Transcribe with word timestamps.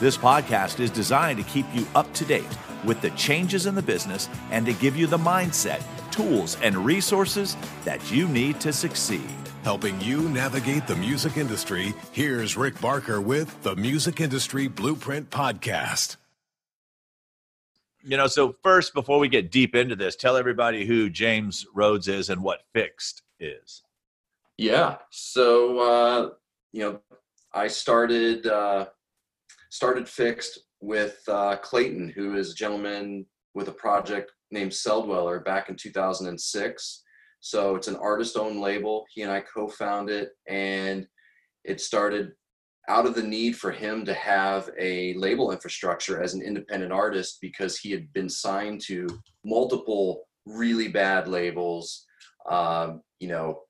This 0.00 0.16
podcast 0.16 0.80
is 0.80 0.90
designed 0.90 1.36
to 1.40 1.44
keep 1.44 1.66
you 1.74 1.86
up 1.94 2.10
to 2.14 2.24
date 2.24 2.48
with 2.86 3.02
the 3.02 3.10
changes 3.10 3.66
in 3.66 3.74
the 3.74 3.82
business 3.82 4.30
and 4.50 4.64
to 4.64 4.72
give 4.72 4.96
you 4.96 5.06
the 5.06 5.18
mindset, 5.18 5.82
tools, 6.10 6.56
and 6.62 6.74
resources 6.74 7.54
that 7.84 8.10
you 8.10 8.26
need 8.26 8.58
to 8.60 8.72
succeed. 8.72 9.28
Helping 9.62 10.00
you 10.00 10.26
navigate 10.30 10.86
the 10.86 10.96
music 10.96 11.36
industry, 11.36 11.92
here's 12.12 12.56
Rick 12.56 12.80
Barker 12.80 13.20
with 13.20 13.62
the 13.62 13.76
Music 13.76 14.22
Industry 14.22 14.68
Blueprint 14.68 15.28
Podcast. 15.28 16.16
You 18.02 18.16
know, 18.16 18.26
so 18.26 18.56
first, 18.62 18.94
before 18.94 19.18
we 19.18 19.28
get 19.28 19.50
deep 19.50 19.74
into 19.74 19.96
this, 19.96 20.16
tell 20.16 20.38
everybody 20.38 20.86
who 20.86 21.10
James 21.10 21.66
Rhodes 21.74 22.08
is 22.08 22.30
and 22.30 22.42
what 22.42 22.62
FiXT 22.74 23.20
is. 23.38 23.82
Yeah. 24.56 24.96
So, 25.10 25.78
uh, 25.78 26.30
you 26.72 26.80
know, 26.80 27.00
I 27.52 27.66
started 27.68 28.46
uh, 28.46 28.86
started 29.70 30.04
FiXT 30.04 30.58
with 30.80 31.20
uh, 31.28 31.56
Klayton, 31.62 32.12
who 32.12 32.36
is 32.36 32.52
a 32.52 32.54
gentleman 32.54 33.24
with 33.54 33.68
a 33.68 33.72
project 33.72 34.30
named 34.50 34.72
Celldweller 34.72 35.44
back 35.44 35.68
in 35.68 35.76
2006. 35.76 37.02
So 37.40 37.74
it's 37.76 37.88
an 37.88 37.96
artist 37.96 38.36
owned 38.36 38.60
label. 38.60 39.06
He 39.12 39.22
and 39.22 39.32
I 39.32 39.40
co 39.40 39.68
founded, 39.68 40.24
it, 40.24 40.30
and 40.48 41.06
it 41.64 41.80
started 41.80 42.32
out 42.88 43.06
of 43.06 43.14
the 43.14 43.22
need 43.22 43.56
for 43.56 43.70
him 43.70 44.04
to 44.04 44.14
have 44.14 44.68
a 44.78 45.14
label 45.14 45.52
infrastructure 45.52 46.22
as 46.22 46.34
an 46.34 46.42
independent 46.42 46.92
artist 46.92 47.38
because 47.40 47.78
he 47.78 47.90
had 47.90 48.12
been 48.12 48.28
signed 48.28 48.80
to 48.86 49.06
multiple 49.44 50.24
really 50.46 50.88
bad 50.88 51.28
labels. 51.28 52.04
Um, 52.48 53.02
you 53.20 53.28
know, 53.28 53.60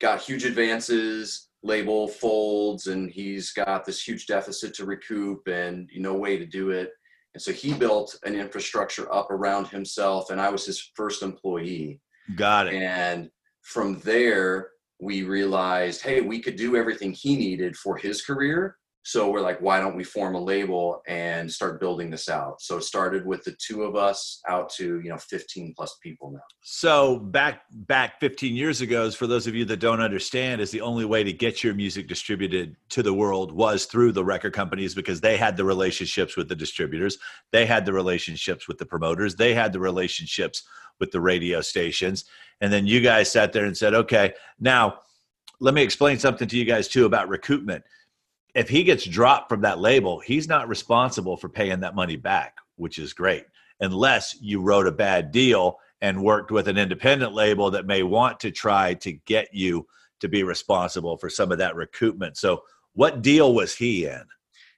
got 0.00 0.20
huge 0.20 0.44
advances, 0.44 1.48
label 1.64 2.06
folds 2.06 2.86
and 2.86 3.10
he's 3.10 3.50
got 3.52 3.84
this 3.84 4.06
huge 4.06 4.26
deficit 4.26 4.74
to 4.74 4.84
recoup 4.84 5.48
and 5.48 5.90
no 5.96 6.14
way 6.14 6.36
to 6.36 6.46
do 6.46 6.70
it. 6.70 6.90
And 7.32 7.42
so 7.42 7.52
he 7.52 7.72
built 7.72 8.16
an 8.24 8.36
infrastructure 8.36 9.12
up 9.12 9.30
around 9.30 9.66
himself 9.68 10.30
and 10.30 10.40
I 10.40 10.50
was 10.50 10.66
his 10.66 10.92
first 10.94 11.22
employee. 11.22 12.00
Got 12.36 12.68
it. 12.68 12.74
And 12.74 13.30
from 13.62 13.98
there, 14.00 14.68
we 15.00 15.22
realized, 15.22 16.02
hey, 16.02 16.20
we 16.20 16.38
could 16.40 16.56
do 16.56 16.76
everything 16.76 17.12
he 17.12 17.34
needed 17.34 17.76
for 17.76 17.96
his 17.96 18.22
career 18.22 18.76
so 19.06 19.30
we're 19.30 19.42
like 19.42 19.60
why 19.60 19.78
don't 19.78 19.94
we 19.94 20.02
form 20.02 20.34
a 20.34 20.40
label 20.40 21.02
and 21.06 21.50
start 21.50 21.78
building 21.78 22.10
this 22.10 22.28
out? 22.28 22.60
So 22.62 22.78
it 22.78 22.84
started 22.84 23.26
with 23.26 23.44
the 23.44 23.52
two 23.52 23.82
of 23.82 23.96
us 23.96 24.40
out 24.48 24.70
to 24.70 25.00
you 25.00 25.10
know 25.10 25.18
15 25.18 25.74
plus 25.76 25.98
people 26.02 26.32
now. 26.32 26.40
So 26.62 27.18
back 27.18 27.62
back 27.70 28.18
15 28.20 28.56
years 28.56 28.80
ago 28.80 29.10
for 29.10 29.26
those 29.26 29.46
of 29.46 29.54
you 29.54 29.66
that 29.66 29.76
don't 29.76 30.00
understand 30.00 30.62
is 30.62 30.70
the 30.70 30.80
only 30.80 31.04
way 31.04 31.22
to 31.22 31.34
get 31.34 31.62
your 31.62 31.74
music 31.74 32.08
distributed 32.08 32.76
to 32.90 33.02
the 33.02 33.12
world 33.12 33.52
was 33.52 33.84
through 33.84 34.12
the 34.12 34.24
record 34.24 34.54
companies 34.54 34.94
because 34.94 35.20
they 35.20 35.36
had 35.36 35.58
the 35.58 35.64
relationships 35.64 36.34
with 36.34 36.48
the 36.48 36.56
distributors 36.56 37.18
they 37.52 37.66
had 37.66 37.84
the 37.84 37.92
relationships 37.92 38.66
with 38.66 38.78
the 38.78 38.86
promoters 38.86 39.36
they 39.36 39.52
had 39.52 39.72
the 39.72 39.80
relationships 39.80 40.62
with 40.98 41.10
the 41.10 41.20
radio 41.20 41.60
stations. 41.60 42.24
And 42.60 42.72
then 42.72 42.86
you 42.86 43.00
guys 43.00 43.30
sat 43.30 43.52
there 43.52 43.66
and 43.66 43.76
said 43.76 43.92
okay 43.92 44.32
now 44.58 45.00
let 45.60 45.74
me 45.74 45.82
explain 45.82 46.18
something 46.18 46.48
to 46.48 46.56
you 46.56 46.64
guys 46.64 46.88
too 46.88 47.04
about 47.04 47.28
recoupment 47.28 47.82
if 48.54 48.68
he 48.68 48.84
gets 48.84 49.04
dropped 49.04 49.48
from 49.48 49.62
that 49.62 49.80
label, 49.80 50.20
he's 50.20 50.48
not 50.48 50.68
responsible 50.68 51.36
for 51.36 51.48
paying 51.48 51.80
that 51.80 51.94
money 51.94 52.16
back, 52.16 52.56
which 52.76 52.98
is 52.98 53.12
great, 53.12 53.44
unless 53.80 54.36
you 54.40 54.60
wrote 54.60 54.86
a 54.86 54.92
bad 54.92 55.32
deal 55.32 55.78
and 56.00 56.22
worked 56.22 56.50
with 56.50 56.68
an 56.68 56.78
independent 56.78 57.32
label 57.32 57.70
that 57.70 57.86
may 57.86 58.02
want 58.02 58.38
to 58.40 58.50
try 58.50 58.94
to 58.94 59.12
get 59.12 59.48
you 59.52 59.86
to 60.20 60.28
be 60.28 60.42
responsible 60.42 61.16
for 61.16 61.28
some 61.28 61.50
of 61.50 61.58
that 61.58 61.74
recoupment. 61.74 62.36
So, 62.36 62.62
what 62.92 63.22
deal 63.22 63.54
was 63.54 63.74
he 63.74 64.06
in? 64.06 64.22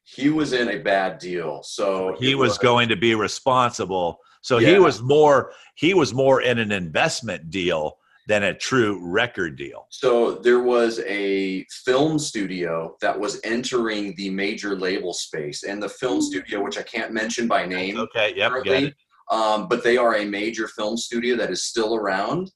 He 0.04 0.30
was 0.30 0.52
in 0.52 0.68
a 0.68 0.78
bad 0.78 1.18
deal. 1.18 1.62
So 1.62 2.16
he 2.18 2.34
was, 2.34 2.50
was 2.50 2.58
going 2.58 2.88
to 2.88 2.96
be 2.96 3.14
responsible. 3.14 4.20
So 4.40 4.58
yeah. 4.58 4.68
he 4.68 4.78
was 4.78 5.02
more 5.02 5.52
he 5.74 5.92
was 5.92 6.14
more 6.14 6.40
in 6.40 6.58
an 6.58 6.70
investment 6.70 7.50
deal 7.50 7.98
than 8.26 8.42
a 8.44 8.54
true 8.54 9.00
record 9.02 9.56
deal. 9.56 9.86
So 9.90 10.34
there 10.34 10.60
was 10.60 11.00
a 11.06 11.64
film 11.84 12.18
studio 12.18 12.96
that 13.00 13.18
was 13.18 13.40
entering 13.44 14.14
the 14.16 14.30
major 14.30 14.76
label 14.76 15.12
space, 15.12 15.62
and 15.62 15.80
the 15.82 15.88
film 15.88 16.20
studio, 16.20 16.62
which 16.62 16.76
I 16.78 16.82
can't 16.82 17.12
mention 17.12 17.46
by 17.46 17.66
name, 17.66 17.96
okay, 17.98 18.34
yep, 18.36 18.50
currently, 18.50 18.94
um, 19.30 19.68
but 19.68 19.84
they 19.84 19.96
are 19.96 20.16
a 20.16 20.24
major 20.24 20.66
film 20.68 20.96
studio 20.96 21.36
that 21.36 21.50
is 21.50 21.64
still 21.64 21.94
around, 21.94 22.50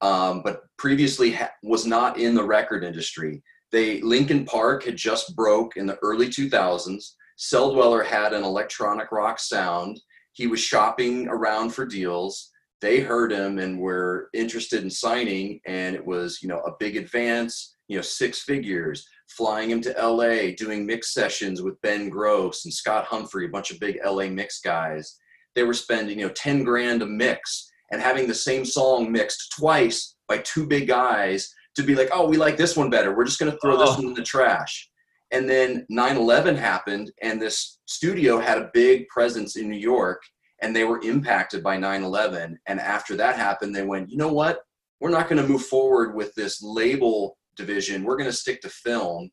um, 0.00 0.42
but 0.42 0.62
previously 0.76 1.32
ha- 1.32 1.52
was 1.62 1.86
not 1.86 2.18
in 2.18 2.34
the 2.34 2.44
record 2.44 2.82
industry. 2.82 3.42
They 3.70 4.00
Linkin 4.02 4.44
Park 4.44 4.84
had 4.84 4.96
just 4.96 5.34
broke 5.36 5.76
in 5.76 5.86
the 5.86 5.98
early 6.02 6.26
2000s. 6.26 7.12
Celldweller 7.38 8.04
had 8.04 8.32
an 8.34 8.44
electronic 8.44 9.10
rock 9.12 9.38
sound. 9.38 10.00
He 10.32 10.46
was 10.46 10.60
shopping 10.60 11.28
around 11.28 11.70
for 11.70 11.86
deals 11.86 12.51
they 12.82 13.00
heard 13.00 13.32
him 13.32 13.58
and 13.58 13.78
were 13.78 14.28
interested 14.34 14.82
in 14.82 14.90
signing 14.90 15.60
and 15.66 15.94
it 15.94 16.04
was 16.04 16.40
you 16.42 16.48
know 16.48 16.60
a 16.62 16.74
big 16.78 16.96
advance 16.96 17.76
you 17.88 17.96
know 17.96 18.02
six 18.02 18.42
figures 18.42 19.06
flying 19.28 19.70
him 19.70 19.80
to 19.80 19.94
la 20.06 20.50
doing 20.58 20.84
mix 20.84 21.14
sessions 21.14 21.62
with 21.62 21.80
Ben 21.80 22.10
Grosse 22.10 22.66
and 22.66 22.74
scott 22.74 23.06
humphrey 23.06 23.46
a 23.46 23.50
bunch 23.50 23.70
of 23.70 23.80
big 23.80 23.98
la 24.04 24.26
mix 24.26 24.60
guys. 24.60 25.18
They 25.54 25.62
were 25.62 25.74
spending 25.74 26.18
you 26.18 26.26
know 26.26 26.32
10 26.32 26.64
grand 26.64 27.02
a 27.02 27.06
mix 27.06 27.70
and 27.92 28.02
having 28.02 28.26
the 28.26 28.34
same 28.34 28.64
song 28.64 29.10
mixed 29.10 29.52
twice 29.56 30.16
by 30.28 30.38
two 30.38 30.66
big 30.66 30.88
guys 30.88 31.54
to 31.76 31.82
be 31.82 31.94
like 31.94 32.08
oh 32.12 32.28
we 32.28 32.36
like 32.36 32.56
this 32.56 32.76
one 32.76 32.90
better. 32.90 33.16
We're 33.16 33.24
just 33.24 33.38
going 33.38 33.52
to 33.52 33.58
throw 33.58 33.76
oh. 33.76 33.78
this 33.78 33.96
one 33.96 34.08
in 34.08 34.14
the 34.14 34.22
trash. 34.22 34.88
And 35.30 35.48
then 35.48 35.86
9-11 35.90 36.56
happened 36.56 37.10
and 37.22 37.40
this 37.40 37.78
studio 37.86 38.38
had 38.38 38.58
a 38.58 38.70
big 38.74 39.08
presence 39.08 39.56
in 39.56 39.70
new 39.70 39.78
york 39.78 40.20
and 40.62 40.74
they 40.74 40.84
were 40.84 41.02
impacted 41.02 41.62
by 41.62 41.76
9-11 41.76 42.56
and 42.66 42.80
after 42.80 43.16
that 43.16 43.36
happened 43.36 43.74
they 43.74 43.82
went 43.82 44.10
you 44.10 44.16
know 44.16 44.32
what? 44.32 44.60
We're 45.00 45.10
not 45.10 45.28
going 45.28 45.42
to 45.42 45.48
move 45.48 45.66
forward 45.66 46.14
with 46.14 46.32
this 46.36 46.62
label 46.62 47.36
division. 47.56 48.04
We're 48.04 48.16
going 48.16 48.30
to 48.30 48.36
stick 48.36 48.62
to 48.62 48.68
film. 48.68 49.30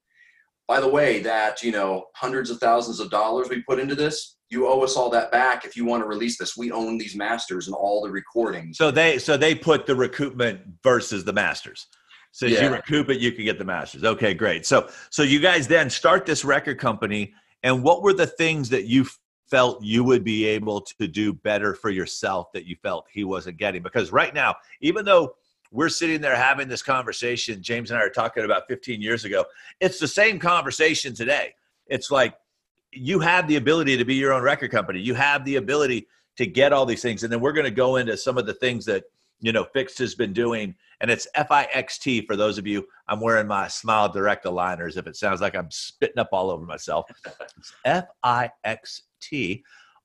By 0.68 0.80
the 0.80 0.90
way 0.90 1.20
that 1.22 1.64
you 1.64 1.72
know 1.72 2.06
hundreds 2.16 2.50
of 2.50 2.60
thousands 2.60 3.00
of 3.00 3.10
dollars 3.10 3.50
we 3.50 3.62
put 3.64 3.80
into 3.80 3.96
this 3.96 4.38
you 4.50 4.68
owe 4.68 4.82
us 4.82 4.96
all 4.96 5.10
that 5.12 5.32
back 5.32 5.64
if 5.64 5.76
you 5.76 5.86
want 5.86 6.04
to 6.04 6.08
release 6.08 6.38
this. 6.38 6.58
We 6.58 6.72
own 6.72 6.98
these 6.98 7.16
masters 7.16 7.68
and 7.68 7.76
all 7.76 8.02
the 8.02 8.10
recordings. 8.10 8.78
So 8.78 8.90
they 8.92 9.20
so 9.20 9.38
they 9.38 9.54
put 9.54 9.86
the 9.86 9.94
recoupment 9.94 10.62
versus 10.84 11.24
the 11.24 11.34
masters. 11.34 11.88
So 12.32 12.46
yeah. 12.46 12.64
you 12.64 12.72
recoup 12.72 13.10
it 13.10 13.20
you 13.20 13.32
can 13.32 13.46
get 13.46 13.58
the 13.60 13.66
masters. 13.66 14.04
Okay 14.04 14.34
great. 14.34 14.66
So 14.66 14.90
so 15.12 15.24
you 15.24 15.40
guys 15.40 15.68
then 15.68 15.90
start 15.90 16.26
this 16.26 16.44
record 16.44 16.80
company 16.80 17.34
and 17.64 17.84
what 17.84 18.02
were 18.02 18.14
the 18.14 18.28
things 18.28 18.70
that 18.70 18.86
you 18.86 19.06
felt 19.50 19.84
you 19.84 20.04
would 20.04 20.24
be 20.24 20.46
able 20.46 20.82
to 20.82 21.08
do 21.08 21.34
better 21.34 21.74
for 21.74 21.90
yourself 21.90 22.52
that 22.54 22.66
you 22.66 22.76
felt 22.82 23.08
he 23.12 23.24
wasn't 23.24 23.58
getting? 23.58 23.82
Because 23.82 24.12
right 24.12 24.34
now, 24.34 24.56
even 24.82 25.06
though 25.06 25.36
we're 25.72 25.90
sitting 25.90 26.22
there 26.22 26.36
having 26.36 26.68
this 26.68 26.82
conversation, 26.82 27.62
James 27.62 27.92
and 27.92 28.00
I 28.00 28.04
are 28.04 28.10
talking 28.10 28.44
about 28.44 28.68
15 28.68 29.02
years 29.02 29.26
ago, 29.26 29.46
it's 29.80 30.00
the 30.00 30.08
same 30.08 30.40
conversation 30.40 31.14
today. 31.14 31.54
It's 31.88 32.12
like 32.12 32.36
you 32.92 33.20
have 33.20 33.48
the 33.48 33.56
ability 33.56 33.98
to 33.98 34.06
be 34.06 34.16
your 34.16 34.34
own 34.34 34.42
record 34.42 34.72
company, 34.72 35.00
you 35.00 35.14
have 35.14 35.46
the 35.46 35.58
ability 35.58 36.08
to 36.38 36.46
get 36.46 36.74
all 36.74 36.86
these 36.86 37.02
things. 37.02 37.24
And 37.24 37.32
then 37.32 37.42
we're 37.42 37.54
going 37.54 37.66
to 37.66 37.72
go 37.72 37.98
into 37.98 38.16
some 38.18 38.38
of 38.38 38.46
the 38.46 38.54
things 38.54 38.86
that 38.86 39.04
you 39.42 39.52
know 39.52 39.66
FiXT 39.76 40.00
has 40.00 40.16
been 40.16 40.34
doing, 40.34 40.76
and 41.02 41.10
it's 41.10 41.28
F 41.36 41.52
I 41.52 41.68
X 41.74 41.98
T 41.98 42.26
for 42.26 42.36
those 42.36 42.58
of 42.58 42.68
you. 42.68 42.86
I'm 43.08 43.22
wearing 43.22 43.48
my 43.48 43.68
Smile 43.68 44.10
Direct 44.10 44.46
aligners. 44.46 44.98
If 44.98 45.08
it 45.08 45.16
sounds 45.16 45.42
like 45.42 45.56
I'm 45.56 45.72
spitting 45.72 46.20
up 46.20 46.30
all 46.32 46.50
over 46.50 46.66
myself, 46.66 47.10
F 47.86 48.06
I 48.24 48.52
X 48.64 49.04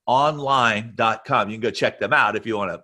online.com. 0.07 1.49
You 1.49 1.57
can 1.57 1.63
go 1.63 1.71
check 1.71 1.99
them 1.99 2.13
out 2.13 2.37
if 2.37 2.47
you 2.47 2.57
want 2.57 2.73
to 2.73 2.83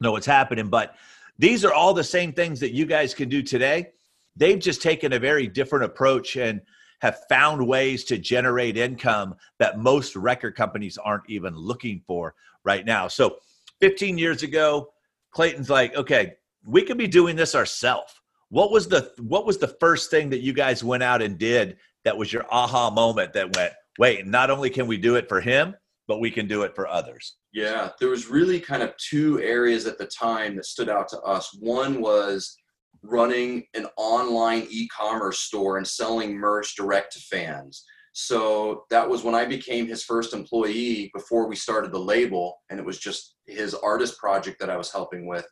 know 0.00 0.12
what's 0.12 0.26
happening. 0.26 0.68
But 0.68 0.94
these 1.38 1.64
are 1.64 1.72
all 1.72 1.94
the 1.94 2.04
same 2.04 2.32
things 2.32 2.60
that 2.60 2.72
you 2.72 2.86
guys 2.86 3.14
can 3.14 3.28
do 3.28 3.42
today. 3.42 3.88
They've 4.36 4.58
just 4.58 4.82
taken 4.82 5.12
a 5.12 5.18
very 5.18 5.46
different 5.46 5.84
approach 5.84 6.36
and 6.36 6.60
have 7.00 7.18
found 7.28 7.66
ways 7.66 8.04
to 8.04 8.16
generate 8.16 8.76
income 8.76 9.34
that 9.58 9.78
most 9.78 10.14
record 10.14 10.54
companies 10.54 10.98
aren't 10.98 11.28
even 11.28 11.54
looking 11.56 12.00
for 12.06 12.34
right 12.64 12.86
now. 12.86 13.08
So 13.08 13.38
15 13.80 14.18
years 14.18 14.42
ago, 14.42 14.92
Klayton's 15.34 15.68
like, 15.68 15.96
okay, 15.96 16.34
we 16.64 16.82
could 16.82 16.98
be 16.98 17.08
doing 17.08 17.34
this 17.34 17.54
ourselves. 17.54 18.14
What 18.50 18.70
was 18.70 18.86
the 18.86 19.10
what 19.18 19.46
was 19.46 19.58
the 19.58 19.74
first 19.80 20.10
thing 20.10 20.30
that 20.30 20.42
you 20.42 20.52
guys 20.52 20.84
went 20.84 21.02
out 21.02 21.22
and 21.22 21.38
did 21.38 21.78
that 22.04 22.16
was 22.16 22.32
your 22.32 22.44
aha 22.50 22.90
moment 22.90 23.32
that 23.32 23.56
went, 23.56 23.72
wait, 23.98 24.26
not 24.26 24.50
only 24.50 24.70
can 24.70 24.86
we 24.86 24.96
do 24.96 25.16
it 25.16 25.28
for 25.28 25.40
him, 25.40 25.74
but 26.08 26.20
we 26.20 26.30
can 26.30 26.46
do 26.46 26.62
it 26.62 26.74
for 26.74 26.88
others. 26.88 27.36
Yeah, 27.52 27.90
there 28.00 28.08
was 28.08 28.28
really 28.28 28.60
kind 28.60 28.82
of 28.82 28.96
two 28.96 29.40
areas 29.40 29.86
at 29.86 29.98
the 29.98 30.06
time 30.06 30.56
that 30.56 30.66
stood 30.66 30.88
out 30.88 31.08
to 31.08 31.20
us. 31.20 31.54
One 31.60 32.00
was 32.00 32.56
running 33.02 33.64
an 33.74 33.86
online 33.96 34.66
e-commerce 34.70 35.40
store 35.40 35.76
and 35.76 35.86
selling 35.86 36.34
merch 36.36 36.76
direct 36.76 37.12
to 37.12 37.20
fans. 37.20 37.84
So 38.12 38.84
that 38.90 39.08
was 39.08 39.24
when 39.24 39.34
I 39.34 39.44
became 39.44 39.86
his 39.86 40.04
first 40.04 40.34
employee 40.34 41.10
before 41.14 41.48
we 41.48 41.56
started 41.56 41.92
the 41.92 41.98
label, 41.98 42.56
and 42.70 42.78
it 42.78 42.84
was 42.84 42.98
just 42.98 43.36
his 43.46 43.74
artist 43.74 44.18
project 44.18 44.60
that 44.60 44.70
I 44.70 44.76
was 44.76 44.92
helping 44.92 45.26
with. 45.26 45.46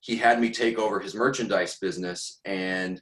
He 0.00 0.16
had 0.16 0.40
me 0.40 0.50
take 0.50 0.78
over 0.78 0.98
his 0.98 1.14
merchandise 1.14 1.76
business 1.78 2.40
and 2.46 3.00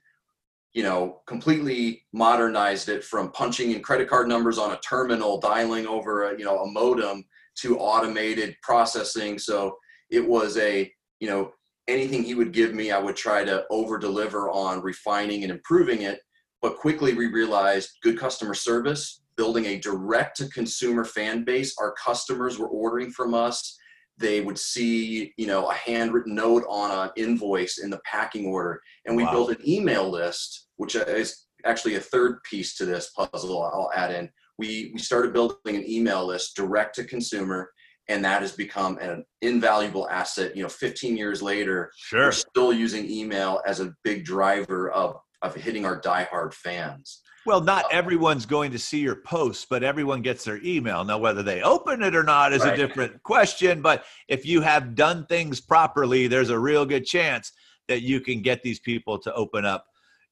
you 0.78 0.84
know 0.84 1.20
completely 1.26 1.82
modernized 2.12 2.88
it 2.88 3.02
from 3.04 3.32
punching 3.32 3.72
in 3.72 3.82
credit 3.82 4.08
card 4.08 4.28
numbers 4.28 4.58
on 4.58 4.72
a 4.72 4.80
terminal 4.80 5.40
dialing 5.40 5.86
over 5.86 6.12
a 6.30 6.38
you 6.38 6.44
know 6.44 6.58
a 6.60 6.70
modem 6.70 7.25
to 7.56 7.78
automated 7.78 8.56
processing 8.62 9.38
so 9.38 9.76
it 10.10 10.26
was 10.26 10.56
a 10.58 10.90
you 11.20 11.28
know 11.28 11.52
anything 11.88 12.22
he 12.22 12.34
would 12.34 12.52
give 12.52 12.75
me 12.75 12.90
i 12.90 12.98
would 12.98 13.16
try 13.16 13.44
to 13.44 13.64
over 13.70 13.98
deliver 13.98 14.50
on 14.50 14.82
refining 14.82 15.42
and 15.42 15.50
improving 15.50 16.02
it 16.02 16.20
but 16.60 16.76
quickly 16.76 17.14
we 17.14 17.26
realized 17.26 17.90
good 18.02 18.19
customer 18.19 18.54
service, 18.54 19.22
building 19.36 19.66
a 19.66 19.78
direct 19.78 20.36
to 20.38 20.48
consumer 20.48 21.04
fan 21.04 21.44
base. 21.44 21.76
Our 21.78 21.92
customers 21.92 22.58
were 22.58 22.69
ordering 22.69 23.10
from 23.10 23.34
us. 23.34 23.78
They 24.19 24.40
would 24.40 24.58
see, 24.58 25.32
you 25.36 25.46
know, 25.46 25.70
a 25.70 25.74
handwritten 25.74 26.34
note 26.34 26.64
on 26.69 26.90
an 26.90 27.10
invoice 27.16 27.78
in 27.78 27.90
the 27.90 28.00
packing 28.04 28.46
order. 28.46 28.81
And 29.06 29.16
we 29.16 29.22
wow. 29.22 29.31
built 29.31 29.50
an 29.50 29.69
email 29.69 30.10
list, 30.10 30.66
which 30.78 30.94
is 30.94 31.46
actually 31.64 31.96
a 31.96 32.00
third 32.00 32.42
piece 32.42 32.76
to 32.76 32.84
this 32.84 33.10
puzzle 33.10 33.62
I'll 33.62 33.90
add 33.94 34.12
in. 34.12 34.30
We, 34.58 34.90
we 34.92 34.98
started 34.98 35.32
building 35.32 35.76
an 35.76 35.88
email 35.88 36.26
list 36.26 36.56
direct 36.56 36.96
to 36.96 37.04
consumer 37.04 37.70
and 38.08 38.25
that 38.25 38.40
has 38.40 38.52
become 38.52 38.96
an 38.98 39.22
invaluable 39.42 40.08
asset 40.08 40.56
you 40.56 40.62
know 40.62 40.69
15 40.69 41.16
years 41.16 41.42
later 41.42 41.92
sure. 41.94 42.25
we're 42.25 42.32
still 42.32 42.72
using 42.72 43.08
email 43.08 43.60
as 43.66 43.80
a 43.80 43.94
big 44.02 44.25
driver 44.25 44.90
of 44.90 45.20
of 45.42 45.54
hitting 45.54 45.84
our 45.84 46.00
diehard 46.00 46.52
fans. 46.52 47.22
Well, 47.46 47.60
not 47.60 47.84
uh, 47.86 47.88
everyone's 47.92 48.46
going 48.46 48.72
to 48.72 48.78
see 48.78 48.98
your 48.98 49.16
posts, 49.16 49.66
but 49.69 49.82
everyone 49.82 50.22
gets 50.22 50.44
their 50.44 50.60
email. 50.62 51.04
Now, 51.04 51.19
whether 51.19 51.42
they 51.42 51.62
open 51.62 52.02
it 52.02 52.14
or 52.14 52.22
not 52.22 52.52
is 52.52 52.62
right. 52.62 52.74
a 52.74 52.76
different 52.76 53.22
question. 53.22 53.81
But 53.81 54.04
if 54.28 54.44
you 54.44 54.60
have 54.60 54.94
done 54.94 55.24
things 55.26 55.60
properly, 55.60 56.26
there's 56.26 56.50
a 56.50 56.58
real 56.58 56.84
good 56.84 57.06
chance 57.06 57.52
that 57.86 58.02
you 58.02 58.20
can 58.20 58.42
get 58.42 58.62
these 58.62 58.81
people 58.81 59.19
to 59.20 59.32
open 59.34 59.64
up 59.64 59.86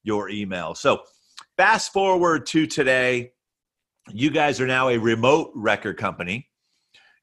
your 0.07 0.29
email. 0.29 0.73
So, 0.73 1.01
fast 1.57 1.91
forward 1.91 2.45
to 2.47 2.65
today, 2.65 3.33
you 4.09 4.31
guys 4.31 4.59
are 4.61 4.65
now 4.65 4.87
a 4.89 4.97
remote 4.97 5.51
record 5.53 5.97
company. 5.97 6.47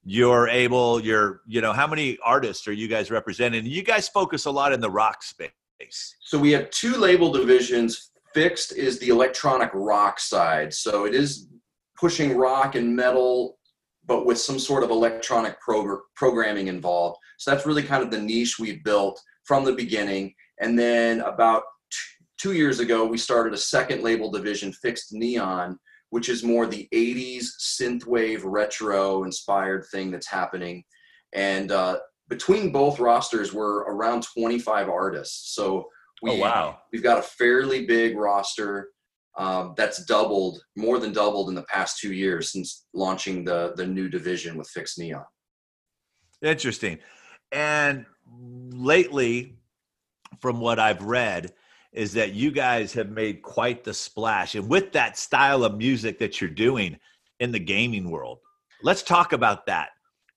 You're 0.05 0.49
able, 0.49 1.01
you're, 1.01 1.41
you 1.47 1.63
know, 1.63 1.73
how 1.73 1.87
many 1.87 2.19
artists 2.23 2.69
are 2.69 2.73
you 2.73 2.87
guys 2.87 3.11
representing? 3.11 3.65
You 3.65 3.83
guys 3.83 4.07
focus 4.07 4.45
a 4.45 4.51
lot 4.51 4.75
in 4.75 4.81
the 4.81 4.91
rock 4.91 5.23
space? 5.23 5.51
So 6.21 6.39
we 6.39 6.53
have 6.53 6.69
two 6.71 6.97
label 6.97 7.33
divisions. 7.33 8.11
FiXT 8.37 8.75
is 8.77 8.99
the 8.99 9.09
electronic 9.09 9.71
rock 9.73 10.21
side. 10.21 10.75
So 10.75 11.07
it 11.07 11.15
is 11.15 11.49
pushing 11.99 12.37
rock 12.37 12.75
and 12.75 12.95
metal, 12.95 13.57
but 14.05 14.27
with 14.27 14.39
some 14.39 14.59
sort 14.59 14.83
of 14.83 14.91
electronic 14.91 15.59
prog- 15.59 16.01
programming 16.15 16.69
involved. 16.69 17.17
So 17.39 17.51
that's 17.51 17.65
really 17.65 17.83
kind 17.83 18.03
of 18.03 18.11
the 18.11 18.21
niche 18.21 18.59
we 18.59 18.83
built 18.85 19.19
from 19.45 19.65
the 19.65 19.73
beginning. 19.73 20.35
And 20.61 20.79
then 20.79 21.21
about 21.21 21.63
two 22.39 22.53
years 22.53 22.81
ago, 22.81 23.05
we 23.05 23.19
started 23.19 23.53
a 23.53 23.59
second 23.59 24.03
label 24.03 24.31
division, 24.31 24.73
FiXT 24.85 25.13
Neon, 25.13 25.79
which 26.11 26.29
is 26.29 26.45
more 26.45 26.67
the 26.67 26.89
80s 26.93 27.47
synthwave 27.61 28.43
retro 28.45 29.25
inspired 29.25 29.85
thing 29.91 30.11
that's 30.11 30.29
happening. 30.29 30.85
And 31.33 31.73
uh, 31.73 31.99
between 32.29 32.73
both 32.73 32.99
rosters 32.99 33.53
we're 33.53 33.83
around 33.83 34.27
25 34.37 34.89
artists 34.89 35.55
so 35.55 35.87
we, 36.23 36.33
oh, 36.33 36.39
wow. 36.39 36.79
we've 36.93 37.03
got 37.03 37.19
a 37.19 37.23
fairly 37.23 37.87
big 37.87 38.17
roster 38.17 38.89
um, 39.37 39.75
that's 39.77 40.05
doubled 40.05 40.63
more 40.77 40.99
than 40.99 41.13
doubled 41.13 41.49
in 41.49 41.55
the 41.55 41.65
past 41.65 41.99
two 41.99 42.13
years 42.13 42.53
since 42.53 42.87
launching 42.95 43.45
the 43.45 43.73
the 43.77 43.87
new 43.87 44.09
division 44.09 44.57
with 44.57 44.71
FiXT 44.77 44.99
Neon 44.99 45.25
interesting 46.43 46.99
and 47.53 48.07
lately 48.73 49.57
from 50.41 50.61
what 50.61 50.79
i've 50.79 51.03
read 51.03 51.53
is 51.95 52.13
that 52.13 52.35
you 52.35 52.51
guys 52.51 52.93
have 52.93 53.11
made 53.11 53.41
quite 53.41 53.85
the 53.85 53.95
splash 53.95 54.55
and 54.55 54.69
with 54.69 54.93
that 54.93 55.17
style 55.17 55.65
of 55.65 55.79
music 55.79 56.19
that 56.19 56.41
you're 56.41 56.51
doing 56.51 56.99
in 57.41 57.51
the 57.51 57.59
gaming 57.59 58.11
world 58.11 58.39
let's 58.85 59.03
talk 59.03 59.33
about 59.33 59.67
that 59.67 59.89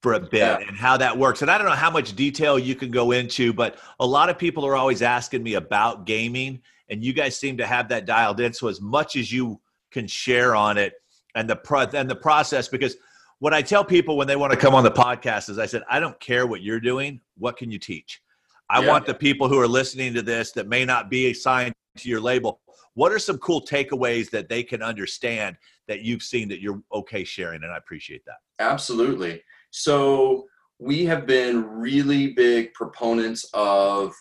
for 0.02 0.14
a 0.14 0.20
bit 0.20 0.40
yeah. 0.40 0.60
and 0.60 0.78
how 0.78 0.98
that 0.98 1.18
works. 1.18 1.42
And 1.42 1.52
I 1.52 1.58
don't 1.58 1.68
know 1.68 1.74
how 1.74 1.92
much 1.92 2.16
detail 2.16 2.58
you 2.58 2.76
can 2.76 2.92
go 2.92 3.12
into, 3.12 3.54
but 3.54 3.78
a 4.00 4.06
lot 4.06 4.30
of 4.30 4.38
people 4.38 4.66
are 4.66 4.76
always 4.76 5.02
asking 5.02 5.44
me 5.44 5.56
about 5.56 6.06
gaming, 6.06 6.62
and 6.90 7.04
you 7.04 7.14
guys 7.14 7.38
seem 7.38 7.58
to 7.58 7.66
have 7.68 7.90
that 7.90 8.06
dialed 8.06 8.40
in. 8.40 8.54
So 8.54 8.68
as 8.68 8.80
much 8.80 9.16
as 9.16 9.32
you 9.32 9.60
can 9.92 10.08
share 10.08 10.56
on 10.56 10.78
it 10.78 10.94
and 11.36 11.50
the 11.50 11.56
pro- 11.56 11.82
and 11.94 12.10
the 12.10 12.16
process, 12.16 12.68
because 12.68 12.96
what 13.40 13.54
I 13.54 13.62
tell 13.62 13.84
people 13.84 14.18
when 14.18 14.28
they 14.28 14.36
want 14.36 14.54
to 14.54 14.58
come 14.58 14.74
on 14.74 14.84
the 14.84 14.92
podcast 14.92 15.50
is 15.50 15.60
I 15.60 15.66
said, 15.66 15.84
I 15.90 16.00
don't 16.00 16.20
care 16.20 16.48
what 16.48 16.62
you're 16.62 16.80
doing. 16.80 17.20
What 17.38 17.58
can 17.58 17.70
you 17.70 17.78
teach? 17.78 18.22
I 18.70 18.82
yeah. 18.82 18.88
want 18.88 19.06
the 19.06 19.14
people 19.14 19.48
who 19.48 19.60
are 19.60 19.68
listening 19.68 20.14
to 20.14 20.22
this 20.22 20.52
that 20.54 20.68
may 20.68 20.86
not 20.86 21.10
be 21.10 21.32
assigned 21.32 21.74
to 21.98 22.10
your 22.10 22.22
label. 22.22 22.62
What 22.96 23.12
are 23.12 23.20
some 23.20 23.38
cool 23.38 23.62
takeaways 23.62 24.30
that 24.32 24.50
they 24.50 24.64
can 24.64 24.82
understand 24.82 25.56
that 25.88 26.02
you've 26.02 26.24
seen 26.24 26.50
that 26.50 26.62
you're 26.62 26.82
okay 26.94 27.24
sharing? 27.24 27.64
And 27.64 27.72
I 27.72 27.78
appreciate 27.78 28.24
that. 28.26 28.38
Absolutely. 28.60 29.42
So 29.70 30.48
we 30.80 31.06
have 31.06 31.26
been 31.26 31.66
really 31.66 32.34
big 32.34 32.74
proponents 32.74 33.48
of 33.54 34.14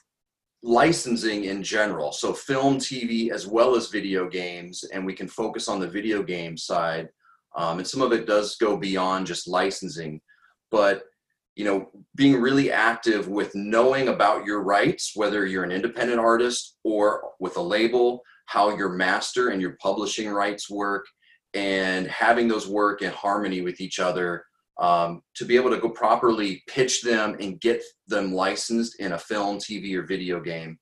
licensing 0.62 1.44
in 1.44 1.62
general. 1.62 2.12
So 2.12 2.32
film, 2.32 2.78
TV, 2.78 3.30
as 3.30 3.46
well 3.46 3.76
as 3.76 3.88
video 3.88 4.28
games, 4.28 4.84
and 4.92 5.06
we 5.06 5.14
can 5.14 5.28
focus 5.28 5.68
on 5.68 5.80
the 5.80 5.88
video 5.88 6.22
game 6.22 6.56
side. 6.56 7.08
Um, 7.56 7.78
and 7.78 7.86
some 7.86 8.02
of 8.02 8.12
it 8.12 8.26
does 8.26 8.56
go 8.56 8.76
beyond 8.76 9.26
just 9.26 9.48
licensing, 9.48 10.20
but 10.70 11.04
you 11.56 11.64
know, 11.64 11.90
being 12.14 12.38
really 12.40 12.70
active 12.70 13.28
with 13.28 13.54
knowing 13.54 14.08
about 14.08 14.44
your 14.44 14.62
rights, 14.62 15.12
whether 15.14 15.46
you're 15.46 15.64
an 15.64 15.72
independent 15.72 16.20
artist 16.20 16.76
or 16.84 17.30
with 17.40 17.56
a 17.56 17.62
label, 17.62 18.22
how 18.44 18.76
your 18.76 18.90
master 18.90 19.48
and 19.48 19.60
your 19.60 19.76
publishing 19.80 20.28
rights 20.28 20.70
work, 20.70 21.06
and 21.54 22.06
having 22.08 22.46
those 22.46 22.68
work 22.68 23.00
in 23.00 23.10
harmony 23.10 23.62
with 23.62 23.80
each 23.80 23.98
other 23.98 24.44
um, 24.78 25.22
to 25.34 25.46
be 25.46 25.56
able 25.56 25.70
to 25.70 25.80
go 25.80 25.88
properly 25.88 26.62
pitch 26.66 27.00
them 27.00 27.34
and 27.40 27.60
get 27.60 27.82
them 28.06 28.34
licensed 28.34 29.00
in 29.00 29.12
a 29.12 29.18
film, 29.18 29.56
TV, 29.56 29.94
or 29.94 30.02
video 30.02 30.40
game. 30.40 30.78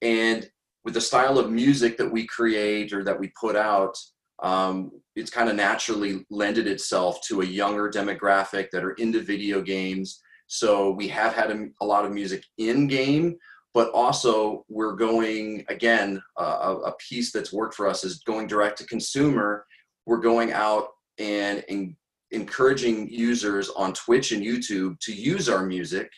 And 0.00 0.48
with 0.84 0.94
the 0.94 1.00
style 1.00 1.38
of 1.38 1.50
music 1.50 1.96
that 1.96 2.10
we 2.10 2.26
create 2.26 2.92
or 2.92 3.02
that 3.02 3.18
we 3.18 3.32
put 3.38 3.56
out, 3.56 3.96
um, 4.42 4.90
it's 5.14 5.30
kind 5.30 5.48
of 5.48 5.56
naturally 5.56 6.24
lended 6.30 6.66
itself 6.66 7.20
to 7.28 7.42
a 7.42 7.46
younger 7.46 7.90
demographic 7.90 8.68
that 8.72 8.84
are 8.84 8.92
into 8.92 9.20
video 9.20 9.62
games. 9.62 10.20
So 10.48 10.90
we 10.90 11.08
have 11.08 11.32
had 11.34 11.50
a, 11.50 11.66
a 11.80 11.86
lot 11.86 12.04
of 12.04 12.12
music 12.12 12.44
in 12.58 12.86
game, 12.86 13.36
but 13.72 13.90
also 13.92 14.64
we're 14.68 14.96
going 14.96 15.64
again 15.68 16.20
uh, 16.38 16.76
a 16.84 16.92
piece 17.08 17.32
that's 17.32 17.52
worked 17.52 17.74
for 17.74 17.86
us 17.86 18.04
is 18.04 18.22
going 18.26 18.46
direct 18.46 18.78
to 18.78 18.86
consumer. 18.86 19.64
We're 20.06 20.18
going 20.18 20.52
out 20.52 20.88
and, 21.18 21.64
and 21.68 21.94
encouraging 22.32 23.08
users 23.08 23.70
on 23.70 23.92
Twitch 23.92 24.32
and 24.32 24.42
YouTube 24.42 24.98
to 25.00 25.14
use 25.14 25.48
our 25.48 25.64
music, 25.64 26.10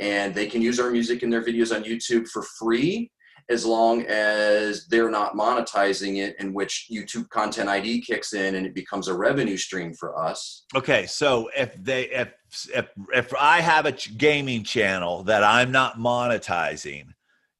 and 0.00 0.34
they 0.34 0.46
can 0.46 0.62
use 0.62 0.80
our 0.80 0.90
music 0.90 1.22
in 1.22 1.30
their 1.30 1.44
videos 1.44 1.74
on 1.74 1.84
YouTube 1.84 2.26
for 2.28 2.42
free 2.58 3.10
as 3.48 3.64
long 3.64 4.02
as 4.06 4.86
they're 4.88 5.10
not 5.10 5.34
monetizing 5.34 6.16
it 6.16 6.36
in 6.40 6.52
which 6.52 6.88
YouTube 6.90 7.28
content 7.28 7.68
ID 7.68 8.00
kicks 8.00 8.32
in 8.32 8.56
and 8.56 8.66
it 8.66 8.74
becomes 8.74 9.08
a 9.08 9.14
revenue 9.14 9.56
stream 9.56 9.94
for 9.94 10.18
us. 10.18 10.64
Okay, 10.74 11.06
so 11.06 11.48
if 11.56 11.74
they 11.82 12.10
if 12.10 12.32
if 12.74 12.88
if 13.12 13.34
I 13.38 13.60
have 13.60 13.86
a 13.86 13.92
gaming 13.92 14.64
channel 14.64 15.22
that 15.24 15.44
I'm 15.44 15.70
not 15.70 15.98
monetizing, 15.98 17.06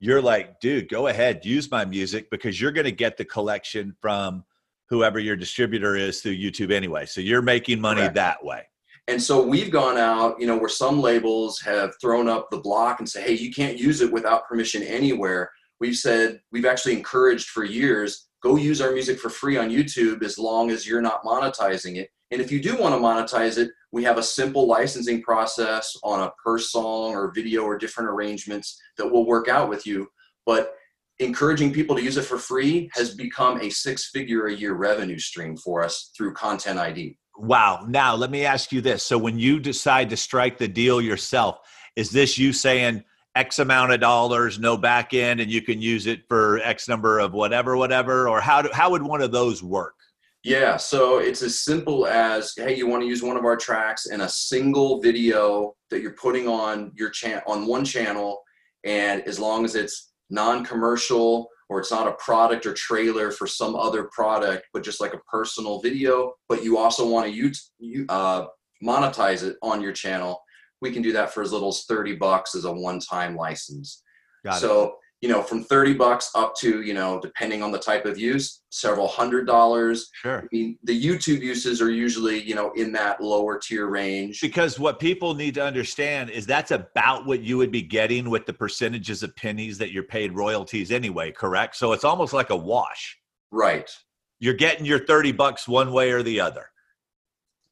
you're 0.01 0.23
like, 0.23 0.61
dude, 0.61 0.89
go 0.89 1.07
ahead, 1.07 1.45
use 1.45 1.71
my 1.71 1.85
music 1.85 2.31
because 2.31 2.61
you're 2.61 2.73
going 2.73 2.85
to 2.85 2.93
get 2.93 3.17
the 3.17 3.25
collection 3.25 3.95
from 4.01 4.45
whoever 4.89 5.19
your 5.19 5.37
distributor 5.37 5.97
is 5.97 6.21
through 6.21 6.37
YouTube 6.37 6.73
anyway. 6.73 7.07
So 7.07 7.21
you're 7.21 7.43
making 7.43 7.81
money 7.81 8.03
Correct. 8.03 8.15
that 8.15 8.45
way. 8.45 8.63
And 9.09 9.23
so 9.23 9.45
we've 9.45 9.71
gone 9.71 9.99
out, 9.99 10.41
you 10.41 10.47
know, 10.47 10.57
where 10.57 10.69
some 10.69 11.01
labels 11.01 11.61
have 11.61 11.95
thrown 12.01 12.29
up 12.29 12.51
the 12.51 12.59
block 12.59 12.99
and 12.99 13.09
say, 13.09 13.23
hey, 13.23 13.35
you 13.35 13.53
can't 13.53 13.79
use 13.79 14.01
it 14.01 14.13
without 14.13 14.49
permission 14.49 14.83
anywhere. 14.83 15.51
We've 15.81 15.97
said, 15.97 16.41
we've 16.53 16.65
actually 16.65 16.95
encouraged 16.95 17.49
for 17.49 17.65
years, 17.65 18.29
go 18.43 18.57
use 18.57 18.81
our 18.81 18.93
music 18.93 19.19
for 19.19 19.31
free 19.31 19.57
on 19.57 19.71
YouTube 19.71 20.23
as 20.23 20.39
long 20.39 20.71
as 20.71 20.87
you're 20.87 21.03
not 21.03 21.25
monetizing 21.25 21.97
it. 21.97 22.11
And 22.31 22.41
if 22.41 22.51
you 22.51 22.61
do 22.61 22.77
want 22.77 22.95
to 22.95 23.01
monetize 23.01 23.59
it, 23.59 23.71
we 23.93 24.03
have 24.05 24.19
a 24.19 24.23
simple 24.23 24.67
licensing 24.67 25.23
process 25.23 25.97
on 26.03 26.21
a 26.21 26.33
per 26.43 26.59
song 26.59 27.15
or 27.15 27.33
video 27.33 27.63
or 27.63 27.79
different 27.79 28.11
arrangements 28.11 28.81
that 28.99 29.07
will 29.07 29.27
work 29.27 29.49
out 29.49 29.69
with 29.69 29.87
you. 29.87 30.09
But 30.45 30.75
encouraging 31.19 31.73
people 31.73 31.97
to 31.97 32.03
use 32.03 32.17
it 32.17 32.23
for 32.23 32.39
free 32.39 32.91
has 32.95 33.15
become 33.15 33.61
a 33.61 33.71
six 33.71 34.11
figure 34.11 34.47
a 34.47 34.55
year 34.55 34.75
revenue 34.75 35.19
stream 35.19 35.57
for 35.57 35.83
us 35.83 36.11
through 36.17 36.35
content 36.35 36.79
ID. 36.79 37.17
Wow. 37.39 37.87
Now, 37.89 38.15
let 38.15 38.31
me 38.31 38.45
ask 38.45 38.73
you 38.73 38.81
this. 38.81 39.03
So, 39.03 39.19
when 39.19 39.39
you 39.39 39.61
decide 39.61 40.11
to 40.11 40.17
strike 40.17 40.59
the 40.59 40.69
deal 40.69 41.01
yourself, 41.01 41.59
is 41.95 42.11
this 42.11 42.39
you 42.39 42.53
saying 42.53 43.05
X 43.37 43.59
amount 43.59 43.93
of 43.93 44.01
dollars, 44.01 44.59
no 44.59 44.77
back 44.77 45.15
end, 45.15 45.41
and 45.41 45.51
you 45.51 45.63
can 45.63 45.81
use 45.81 46.07
it 46.07 46.23
for 46.29 46.59
X 46.61 46.89
number 46.89 47.19
of 47.19 47.35
whatever, 47.35 47.77
whatever? 47.77 48.29
Or 48.29 48.41
how, 48.41 48.63
do, 48.63 48.71
how 48.73 48.91
would 48.91 49.03
one 49.03 49.21
of 49.21 49.31
those 49.31 49.63
work? 49.63 49.95
Yeah, 50.43 50.77
so 50.77 51.19
it's 51.19 51.43
as 51.43 51.61
simple 51.61 52.07
as 52.07 52.55
hey, 52.57 52.77
you 52.77 52.87
want 52.87 53.03
to 53.03 53.09
use 53.09 53.23
one 53.23 53.37
of 53.37 53.45
our 53.45 53.57
tracks 53.57 54.07
in 54.07 54.21
a 54.21 54.29
single 54.29 55.01
video 55.03 55.75
that 55.91 56.01
you're 56.03 56.13
putting 56.13 56.49
on 56.49 56.93
your 56.95 57.11
channel 57.11 57.43
on 57.47 57.67
one 57.67 57.85
channel, 57.85 58.43
and 58.85 59.23
as 59.23 59.39
long 59.39 59.65
as 59.65 59.75
it's 59.75 60.13
non-commercial 60.31 61.49
or 61.69 61.81
it's 61.81 61.91
not 61.91 62.07
a 62.07 62.13
product 62.13 62.65
or 62.65 62.73
trailer 62.75 63.33
for 63.33 63.49
some 63.49 63.75
other 63.75 64.05
product, 64.13 64.67
but 64.73 64.85
just 64.85 65.01
like 65.01 65.15
a 65.15 65.21
personal 65.29 65.81
video, 65.81 66.33
but 66.49 66.63
you 66.63 66.79
also 66.79 67.09
want 67.09 67.27
to 67.27 67.33
use 67.33 67.73
uh, 68.09 68.45
monetize 68.85 69.43
it 69.43 69.57
on 69.63 69.83
your 69.83 69.93
channel, 69.93 70.41
we 70.81 70.93
can 70.93 71.03
do 71.03 71.13
that 71.13 71.33
for 71.33 71.43
as 71.43 71.53
little 71.53 71.69
as 71.69 71.85
30 71.85 72.17
bucks 72.17 72.55
as 72.55 72.65
a 72.65 72.73
one-time 72.73 73.37
license. 73.37 74.03
Got 74.45 74.61
so 74.61 74.85
it 74.85 74.93
you 75.23 75.31
know, 75.31 75.43
from 75.43 75.65
30 75.65 75.95
bucks 75.95 76.31
up 76.35 76.55
to, 76.57 76.83
you 76.83 76.93
know, 76.93 77.19
depending 77.21 77.63
on 77.63 77.73
the 77.73 77.79
type 77.79 78.05
of 78.05 78.19
use, 78.19 78.63
several 78.69 79.09
hundred 79.09 79.47
dollars. 79.47 80.11
Sure. 80.23 80.41
I 80.41 80.47
mean, 80.53 80.79
the 80.85 81.05
YouTube 81.05 81.41
uses 81.41 81.81
are 81.81 81.91
usually, 81.91 82.43
you 82.43 82.55
know, 82.55 82.71
in 82.73 82.93
that 82.93 83.23
lower 83.23 83.59
tier 83.59 83.89
range. 83.89 84.41
Because 84.43 84.79
what 84.79 85.01
people 85.01 85.35
need 85.35 85.55
to 85.55 85.65
understand 85.65 86.29
is 86.31 86.45
that's 86.45 86.71
about 86.71 87.27
what 87.27 87.41
you 87.41 87.57
would 87.57 87.71
be 87.71 87.83
getting 87.83 88.29
with 88.29 88.45
the 88.45 88.53
percentages 88.53 89.23
of 89.23 89.35
pennies 89.37 89.79
that 89.79 89.91
you're 89.91 90.03
paid 90.03 90.33
royalties 90.33 90.93
anyway, 90.93 91.33
correct? 91.33 91.77
So 91.77 91.93
it's 91.93 92.05
almost 92.05 92.35
like 92.35 92.51
a 92.51 92.57
wash. 92.57 93.17
Right. 93.51 93.91
You're 94.39 94.55
getting 94.55 94.85
your 94.85 95.07
30 95.07 95.33
bucks 95.33 95.67
one 95.67 95.93
way 95.93 96.13
or 96.13 96.23
the 96.23 96.41
other. 96.41 96.67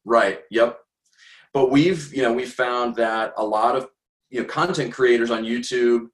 Right. 0.06 0.40
Yep. 0.50 0.78
But 1.54 1.70
we've, 1.70 2.12
you 2.12 2.23
know, 2.23 2.32
we've 2.32 2.52
found 2.52 2.96
that 2.96 3.32
a 3.38 3.44
lot 3.44 3.76
of, 3.76 3.88
you 4.28 4.40
know, 4.40 4.46
content 4.46 4.92
creators 4.92 5.30
on 5.30 5.44
YouTube 5.44 6.08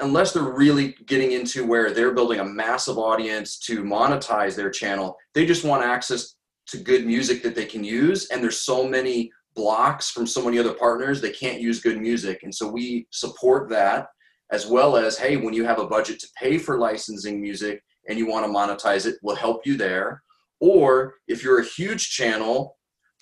unless 0.00 0.32
they're 0.32 0.42
really 0.42 0.96
getting 1.06 1.32
into 1.32 1.64
where 1.64 1.92
they're 1.92 2.14
building 2.14 2.40
a 2.40 2.44
massive 2.44 2.98
audience 2.98 3.58
to 3.60 3.82
monetize 3.82 4.56
their 4.56 4.70
channel, 4.70 5.16
they 5.34 5.46
just 5.46 5.64
want 5.64 5.84
access 5.84 6.34
to 6.66 6.78
good 6.78 7.06
music 7.06 7.42
that 7.42 7.54
they 7.54 7.66
can 7.66 7.84
use. 7.84 8.28
And 8.30 8.42
there's 8.42 8.60
so 8.60 8.88
many 8.88 9.30
blocks 9.54 10.10
from 10.10 10.26
so 10.26 10.44
many 10.44 10.58
other 10.58 10.74
partners, 10.74 11.20
they 11.20 11.30
can't 11.30 11.60
use 11.60 11.80
good 11.80 12.00
music. 12.00 12.40
And 12.42 12.52
so 12.52 12.68
we 12.68 13.06
support 13.10 13.68
that 13.70 14.08
as 14.50 14.66
well 14.66 14.96
as, 14.96 15.16
hey, 15.16 15.36
when 15.36 15.54
you 15.54 15.64
have 15.64 15.78
a 15.78 15.86
budget 15.86 16.18
to 16.20 16.28
pay 16.36 16.58
for 16.58 16.78
licensing 16.78 17.40
music 17.40 17.82
and 18.08 18.18
you 18.18 18.26
want 18.26 18.44
to 18.44 18.52
monetize 18.52 19.06
it, 19.06 19.16
we'll 19.22 19.36
help 19.36 19.64
you 19.64 19.76
there. 19.76 20.22
Or 20.60 21.14
if 21.28 21.44
you're 21.44 21.60
a 21.60 21.64
huge 21.64 22.10
channel 22.10 22.76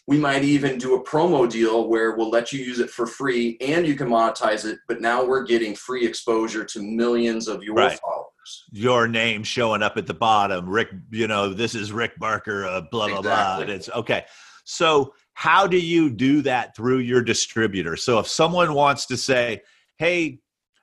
we 0.06 0.18
might 0.18 0.42
even 0.42 0.78
do 0.78 0.96
a 0.96 1.04
promo 1.04 1.48
deal 1.48 1.88
where 1.88 2.16
we'll 2.16 2.30
let 2.30 2.52
you 2.52 2.64
use 2.64 2.80
it 2.80 2.90
for 2.90 3.06
free 3.06 3.56
and 3.60 3.86
you 3.86 3.94
can 3.94 4.08
monetize 4.08 4.64
it 4.64 4.78
but 4.88 5.00
now 5.00 5.24
we're 5.24 5.44
getting 5.44 5.74
free 5.74 6.06
exposure 6.06 6.64
to 6.64 6.82
millions 6.82 7.48
of 7.48 7.62
your 7.62 7.74
right. 7.74 7.98
followers 8.00 8.64
your 8.72 9.06
name 9.06 9.42
showing 9.42 9.82
up 9.82 9.96
at 9.96 10.06
the 10.06 10.14
bottom 10.14 10.68
rick 10.68 10.88
you 11.10 11.28
know 11.28 11.52
this 11.52 11.74
is 11.74 11.92
rick 11.92 12.18
barker 12.18 12.66
uh, 12.66 12.80
blah 12.90 13.08
blah 13.08 13.18
exactly. 13.18 13.66
blah 13.66 13.74
it's 13.74 13.88
okay 13.90 14.24
so 14.64 15.12
how 15.34 15.66
do 15.66 15.78
you 15.78 16.10
do 16.10 16.42
that 16.42 16.74
through 16.76 16.98
your 16.98 17.22
distributor 17.22 17.96
so 17.96 18.18
if 18.18 18.26
someone 18.26 18.74
wants 18.74 19.06
to 19.06 19.16
say 19.16 19.62
hey 19.98 20.38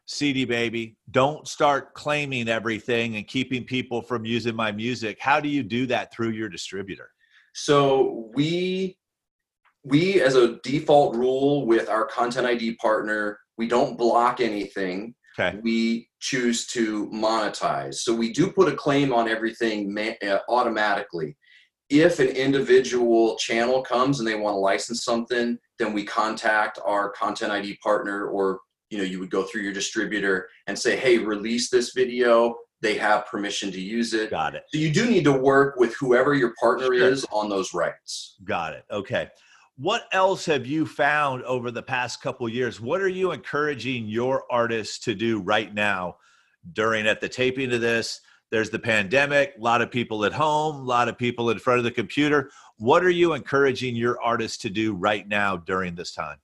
cd 0.06 0.46
baby 0.46 0.98
don't 1.12 1.48
start 1.48 1.94
claiming 1.94 2.48
everything 2.48 3.18
and 3.18 3.28
keeping 3.28 3.64
people 3.64 4.02
from 4.02 4.26
using 4.26 4.56
my 4.56 4.72
music 4.72 5.18
how 5.20 5.40
do 5.40 5.50
you 5.50 5.62
do 5.62 5.86
that 5.86 6.12
through 6.14 6.30
your 6.30 6.50
distributor 6.50 7.12
so 7.54 8.32
we 8.34 8.98
we 9.90 10.22
as 10.22 10.36
a 10.36 10.60
default 10.64 11.16
rule 11.16 11.66
with 11.66 11.90
our 11.90 12.06
content 12.06 12.48
id 12.48 12.76
partner 12.76 13.40
we 13.60 13.68
don't 13.68 13.98
block 13.98 14.40
anything. 14.40 15.14
Okay. 15.38 15.58
we 15.62 16.10
choose 16.20 16.66
to 16.68 17.08
monetize. 17.12 17.96
So 17.96 18.14
we 18.14 18.34
do 18.34 18.52
put 18.52 18.68
a 18.68 18.76
claim 18.76 19.14
on 19.14 19.30
everything 19.30 19.96
uh, 20.28 20.40
automatically. 20.50 21.38
If 21.90 22.20
an 22.20 22.28
individual 22.30 23.38
channel 23.38 23.82
comes 23.82 24.20
and 24.20 24.28
they 24.28 24.36
want 24.36 24.56
to 24.56 24.60
license 24.60 25.04
something 25.04 25.58
then 25.78 25.94
we 25.94 26.04
contact 26.04 26.80
our 26.86 27.10
content 27.12 27.52
id 27.52 27.78
partner 27.82 28.28
or 28.28 28.60
you 28.90 28.98
know 28.98 29.04
you 29.04 29.20
would 29.20 29.30
go 29.30 29.44
through 29.44 29.62
your 29.62 29.72
distributor 29.72 30.50
and 30.68 30.78
say 30.78 30.98
hey 30.98 31.18
release 31.18 31.70
this 31.70 31.94
video. 31.94 32.56
They 32.82 32.98
have 32.98 33.26
permission 33.28 33.72
to 33.74 33.82
use 33.82 34.14
it. 34.14 34.30
Got 34.30 34.56
it. 34.56 34.64
So 34.70 34.78
you 34.78 34.92
do 34.92 35.10
need 35.10 35.26
to 35.26 35.34
work 35.34 35.76
with 35.78 35.96
whoever 35.96 36.34
your 36.34 36.54
partner 36.60 36.86
sure. 36.86 37.12
is 37.12 37.26
on 37.32 37.50
those 37.50 37.74
rights. 37.74 38.36
Got 38.46 38.74
it. 38.74 38.86
Okay 38.92 39.30
what 39.80 40.10
else 40.12 40.46
have 40.46 40.68
you 40.68 40.86
found 40.86 41.42
over 41.44 41.72
the 41.72 41.82
past 41.82 42.22
couple 42.22 42.50
years? 42.50 42.82
What 42.82 43.00
are 43.00 43.08
you 43.08 43.32
encouraging 43.32 44.10
your 44.10 44.44
artists 44.52 45.00
to 45.06 45.16
do 45.16 45.40
right 45.40 45.74
now 45.74 46.18
during 46.74 47.08
at 47.08 47.22
the 47.22 47.30
taping 47.30 47.72
of 47.72 47.80
this? 47.80 48.20
There's 48.52 48.70
the 48.70 48.80
pandemic 48.80 49.54
a 49.58 49.62
lot 49.62 49.82
of 49.82 49.90
people 49.90 50.26
at 50.26 50.34
home 50.34 50.76
a 50.76 50.84
lot 50.84 51.08
of 51.08 51.18
people 51.18 51.50
in 51.50 51.60
front 51.60 51.78
of 51.78 51.86
the 51.86 51.92
computer. 51.92 52.52
What 52.78 53.06
are 53.06 53.10
you 53.10 53.32
encouraging 53.34 53.96
your 53.96 54.22
artists 54.22 54.58
to 54.60 54.70
do 54.70 54.94
right 54.94 55.26
now 55.26 55.56
during 55.56 55.96
this 55.96 56.12
time? 56.14 56.40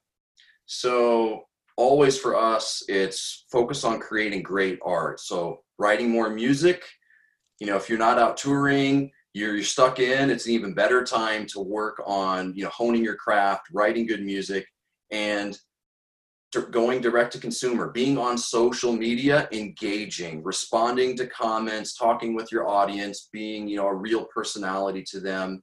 So 0.66 1.44
always 1.76 2.18
for 2.18 2.38
us 2.38 2.84
it's 2.88 3.44
focus 3.52 3.84
on 3.84 4.00
creating 4.00 4.44
great 4.44 4.80
art. 4.82 5.20
So 5.20 5.64
writing 5.78 6.10
more 6.10 6.30
music 6.30 6.86
you 7.60 7.68
know 7.68 7.76
if 7.76 7.90
you're 7.90 7.98
not 7.98 8.20
out 8.20 8.38
touring 8.38 9.12
you're, 9.36 9.62
stuck 9.64 10.00
in, 10.00 10.30
it's 10.30 10.46
an 10.46 10.54
even 10.54 10.74
better 10.74 11.04
time 11.04 11.46
to 11.48 11.60
work 11.60 12.02
on, 12.06 12.54
you 12.56 12.64
know, 12.64 12.70
honing 12.70 13.04
your 13.04 13.16
craft, 13.16 13.68
writing 13.74 14.08
good 14.08 14.24
music, 14.24 14.66
and 15.12 15.60
going 16.72 17.02
direct 17.02 17.34
to 17.34 17.40
consumer, 17.40 17.90
being 17.90 18.18
on 18.18 18.38
social 18.38 18.94
media, 18.94 19.50
engaging, 19.52 20.42
responding 20.42 21.18
to 21.18 21.28
comments, 21.28 21.98
talking 21.98 22.34
with 22.34 22.50
your 22.50 22.70
audience, 22.70 23.28
being, 23.34 23.68
you 23.68 23.76
know, 23.76 23.88
a 23.88 23.94
real 23.94 24.26
personality 24.34 25.04
to 25.04 25.20
them. 25.20 25.62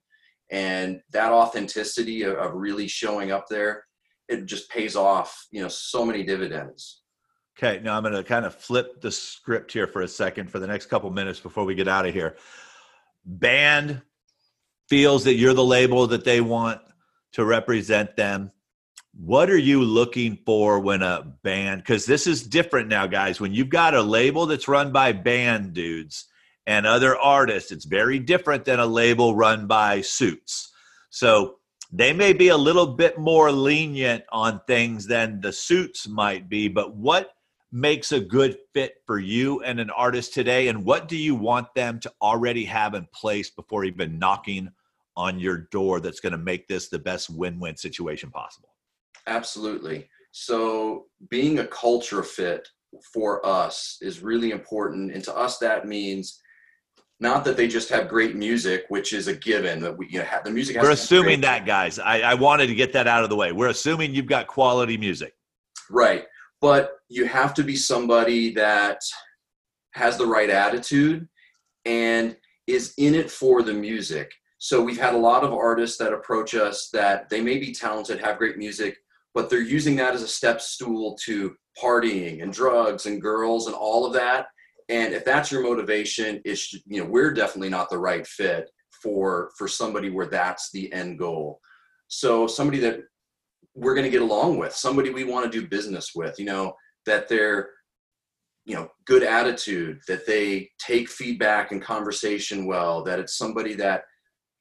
And 0.50 1.00
that 1.12 1.32
authenticity 1.32 2.24
of, 2.24 2.34
of 2.34 2.52
really 2.52 2.86
showing 2.86 3.32
up 3.32 3.46
there, 3.48 3.84
it 4.28 4.44
just 4.44 4.68
pays 4.68 4.96
off, 4.96 5.46
you 5.50 5.62
know, 5.62 5.68
so 5.68 6.04
many 6.04 6.24
dividends. 6.24 7.00
Okay, 7.58 7.80
now 7.82 7.96
I'm 7.96 8.02
going 8.02 8.14
to 8.14 8.22
kind 8.22 8.44
of 8.44 8.54
flip 8.54 9.00
the 9.00 9.10
script 9.10 9.72
here 9.72 9.86
for 9.86 10.02
a 10.02 10.08
second 10.08 10.50
for 10.50 10.58
the 10.58 10.66
next 10.66 10.86
couple 10.86 11.08
minutes 11.10 11.40
before 11.40 11.64
we 11.64 11.74
get 11.74 11.88
out 11.88 12.04
of 12.04 12.12
here 12.12 12.36
band 13.24 14.02
feels 14.88 15.24
that 15.24 15.34
you're 15.34 15.54
the 15.54 15.64
label 15.64 16.06
that 16.08 16.24
they 16.24 16.40
want 16.40 16.80
to 17.32 17.44
represent 17.44 18.16
them. 18.16 18.52
What 19.14 19.50
are 19.50 19.58
you 19.58 19.82
looking 19.82 20.38
for 20.46 20.80
when 20.80 21.02
a 21.02 21.22
band 21.42 21.82
because 21.82 22.06
this 22.06 22.26
is 22.26 22.42
different 22.42 22.88
now 22.88 23.06
guys. 23.06 23.40
When 23.40 23.52
you've 23.52 23.68
got 23.68 23.94
a 23.94 24.02
label 24.02 24.46
that's 24.46 24.68
run 24.68 24.92
by 24.92 25.12
band 25.12 25.74
dudes 25.74 26.26
and 26.66 26.86
other 26.86 27.16
artists 27.16 27.72
it's 27.72 27.84
very 27.84 28.18
different 28.18 28.64
than 28.64 28.80
a 28.80 28.86
label 28.86 29.34
run 29.34 29.66
by 29.66 30.00
suits. 30.00 30.72
So 31.10 31.56
they 31.92 32.12
may 32.14 32.32
be 32.32 32.48
a 32.48 32.56
little 32.56 32.86
bit 32.86 33.18
more 33.18 33.52
lenient 33.52 34.24
on 34.30 34.60
things 34.66 35.06
than 35.06 35.40
the 35.40 35.52
suits 35.52 36.08
might 36.08 36.48
be 36.48 36.68
but 36.68 36.94
what 36.94 37.34
makes 37.72 38.12
a 38.12 38.20
good 38.20 38.58
fit 38.74 38.96
for 39.06 39.18
you 39.18 39.62
and 39.62 39.80
an 39.80 39.90
artist 39.90 40.34
today? 40.34 40.68
And 40.68 40.84
what 40.84 41.08
do 41.08 41.16
you 41.16 41.34
want 41.34 41.74
them 41.74 41.98
to 42.00 42.12
already 42.20 42.64
have 42.66 42.94
in 42.94 43.08
place 43.12 43.50
before 43.50 43.84
even 43.84 44.18
knocking 44.18 44.70
on 45.16 45.40
your 45.40 45.68
door 45.72 45.98
that's 45.98 46.20
going 46.20 46.32
to 46.32 46.38
make 46.38 46.68
this 46.68 46.88
the 46.88 46.98
best 46.98 47.30
win 47.30 47.58
win 47.58 47.76
situation 47.76 48.30
possible? 48.30 48.68
Absolutely. 49.26 50.08
So, 50.32 51.06
being 51.30 51.58
a 51.58 51.66
culture 51.66 52.22
fit 52.22 52.68
for 53.12 53.44
us 53.44 53.98
is 54.00 54.22
really 54.22 54.50
important. 54.50 55.12
And 55.12 55.24
to 55.24 55.34
us, 55.34 55.58
that 55.58 55.86
means 55.86 56.40
not 57.20 57.44
that 57.44 57.56
they 57.56 57.68
just 57.68 57.88
have 57.90 58.08
great 58.08 58.34
music, 58.34 58.84
which 58.88 59.12
is 59.12 59.28
a 59.28 59.34
given 59.34 59.80
that 59.80 59.96
we 59.96 60.08
you 60.08 60.18
know, 60.18 60.24
have 60.24 60.44
the 60.44 60.50
music. 60.50 60.76
We're 60.80 60.90
assuming 60.90 61.42
that, 61.42 61.66
guys. 61.66 61.98
I, 61.98 62.20
I 62.20 62.34
wanted 62.34 62.66
to 62.66 62.74
get 62.74 62.92
that 62.94 63.06
out 63.06 63.24
of 63.24 63.30
the 63.30 63.36
way. 63.36 63.52
We're 63.52 63.68
assuming 63.68 64.14
you've 64.14 64.26
got 64.26 64.46
quality 64.46 64.96
music. 64.96 65.34
Right 65.90 66.24
but 66.62 66.92
you 67.08 67.26
have 67.26 67.52
to 67.54 67.64
be 67.64 67.76
somebody 67.76 68.54
that 68.54 69.00
has 69.94 70.16
the 70.16 70.26
right 70.26 70.48
attitude 70.48 71.28
and 71.84 72.36
is 72.66 72.94
in 72.96 73.14
it 73.14 73.30
for 73.30 73.62
the 73.62 73.74
music. 73.74 74.32
So 74.58 74.80
we've 74.80 75.00
had 75.00 75.14
a 75.14 75.18
lot 75.18 75.42
of 75.42 75.52
artists 75.52 75.98
that 75.98 76.12
approach 76.12 76.54
us 76.54 76.88
that 76.92 77.28
they 77.28 77.40
may 77.40 77.58
be 77.58 77.72
talented, 77.72 78.20
have 78.20 78.38
great 78.38 78.56
music, 78.56 78.96
but 79.34 79.50
they're 79.50 79.60
using 79.60 79.96
that 79.96 80.14
as 80.14 80.22
a 80.22 80.28
step 80.28 80.60
stool 80.60 81.18
to 81.24 81.54
partying 81.82 82.42
and 82.42 82.52
drugs 82.52 83.06
and 83.06 83.20
girls 83.20 83.66
and 83.66 83.74
all 83.74 84.06
of 84.06 84.12
that. 84.12 84.46
And 84.88 85.12
if 85.12 85.24
that's 85.24 85.50
your 85.50 85.62
motivation, 85.62 86.40
it's 86.44 86.72
you 86.72 87.02
know 87.02 87.08
we're 87.08 87.34
definitely 87.34 87.70
not 87.70 87.90
the 87.90 87.98
right 87.98 88.26
fit 88.26 88.70
for 89.02 89.50
for 89.58 89.66
somebody 89.66 90.10
where 90.10 90.26
that's 90.26 90.70
the 90.70 90.92
end 90.92 91.18
goal. 91.18 91.60
So 92.08 92.46
somebody 92.46 92.78
that 92.80 93.00
we're 93.74 93.94
going 93.94 94.04
to 94.04 94.10
get 94.10 94.22
along 94.22 94.58
with, 94.58 94.74
somebody 94.74 95.10
we 95.10 95.24
want 95.24 95.50
to 95.50 95.60
do 95.60 95.66
business 95.66 96.12
with, 96.14 96.38
you 96.38 96.44
know, 96.44 96.74
that 97.06 97.28
they're, 97.28 97.70
you 98.64 98.74
know, 98.74 98.88
good 99.06 99.22
attitude, 99.22 100.00
that 100.08 100.26
they 100.26 100.70
take 100.78 101.08
feedback 101.08 101.72
and 101.72 101.82
conversation 101.82 102.66
well, 102.66 103.02
that 103.02 103.18
it's 103.18 103.36
somebody 103.36 103.74
that 103.74 104.04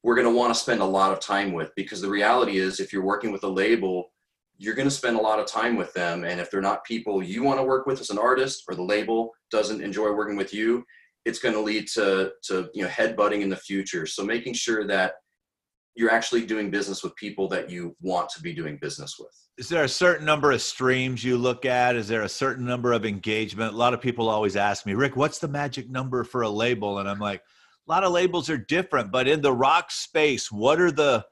we're 0.03 0.15
going 0.15 0.27
to 0.27 0.35
want 0.35 0.53
to 0.53 0.59
spend 0.59 0.81
a 0.81 0.85
lot 0.85 1.11
of 1.11 1.19
time 1.19 1.51
with. 1.51 1.71
Because 1.75 2.01
the 2.01 2.09
reality 2.09 2.57
is 2.57 2.79
if 2.79 2.91
you're 2.91 3.05
working 3.05 3.31
with 3.31 3.43
a 3.43 3.49
label 3.49 4.11
you're 4.57 4.75
going 4.75 4.87
to 4.87 4.93
spend 4.93 5.17
a 5.17 5.21
lot 5.21 5.39
of 5.39 5.47
time 5.47 5.75
with 5.75 5.91
them. 5.93 6.23
And 6.23 6.39
if 6.39 6.51
they're 6.51 6.61
not 6.61 6.85
people 6.85 7.23
you 7.23 7.41
want 7.41 7.59
to 7.59 7.63
work 7.63 7.87
with 7.87 7.99
as 7.99 8.11
an 8.11 8.19
artist 8.19 8.63
or 8.69 8.75
the 8.75 8.83
label 8.83 9.31
doesn't 9.49 9.81
enjoy 9.81 10.11
working 10.11 10.37
with 10.37 10.53
you 10.53 10.85
it's 11.25 11.39
going 11.39 11.53
to 11.53 11.61
lead 11.61 11.87
to 11.87 12.31
to 12.43 12.69
you 12.73 12.83
know 12.83 12.89
headbutting 12.89 13.41
in 13.41 13.49
the 13.49 13.55
future. 13.55 14.05
So 14.05 14.23
making 14.23 14.53
sure 14.53 14.87
that 14.87 15.13
you're 15.95 16.11
actually 16.11 16.45
doing 16.45 16.69
business 16.69 17.03
with 17.03 17.15
people 17.15 17.47
that 17.49 17.69
you 17.69 17.95
want 18.01 18.29
to 18.29 18.41
be 18.41 18.53
doing 18.53 18.77
business 18.81 19.17
with. 19.19 19.29
Is 19.57 19.67
there 19.67 19.83
a 19.83 19.89
certain 19.89 20.25
number 20.25 20.51
of 20.51 20.61
streams 20.61 21.23
you 21.23 21.37
look 21.37 21.65
at? 21.65 21.95
Is 21.95 22.07
there 22.07 22.23
a 22.23 22.29
certain 22.29 22.65
number 22.65 22.93
of 22.93 23.05
engagement? 23.05 23.73
A 23.73 23.77
lot 23.77 23.93
of 23.93 24.01
people 24.01 24.29
always 24.29 24.55
ask 24.55 24.85
me 24.85 24.93
rick 24.93 25.15
what's 25.15 25.39
the 25.39 25.47
magic 25.47 25.89
number 25.89 26.23
for 26.23 26.41
a 26.41 26.49
label? 26.49 26.99
And 26.99 27.09
i'm 27.09 27.19
like 27.19 27.41
a 27.87 27.91
lot 27.91 28.03
of 28.03 28.11
labels 28.11 28.49
are 28.49 28.57
different 28.57 29.11
but 29.11 29.27
in 29.27 29.41
the 29.41 29.53
rock 29.53 29.91
space 29.91 30.51
what 30.51 30.79
are 30.79 30.91
the 30.91 31.25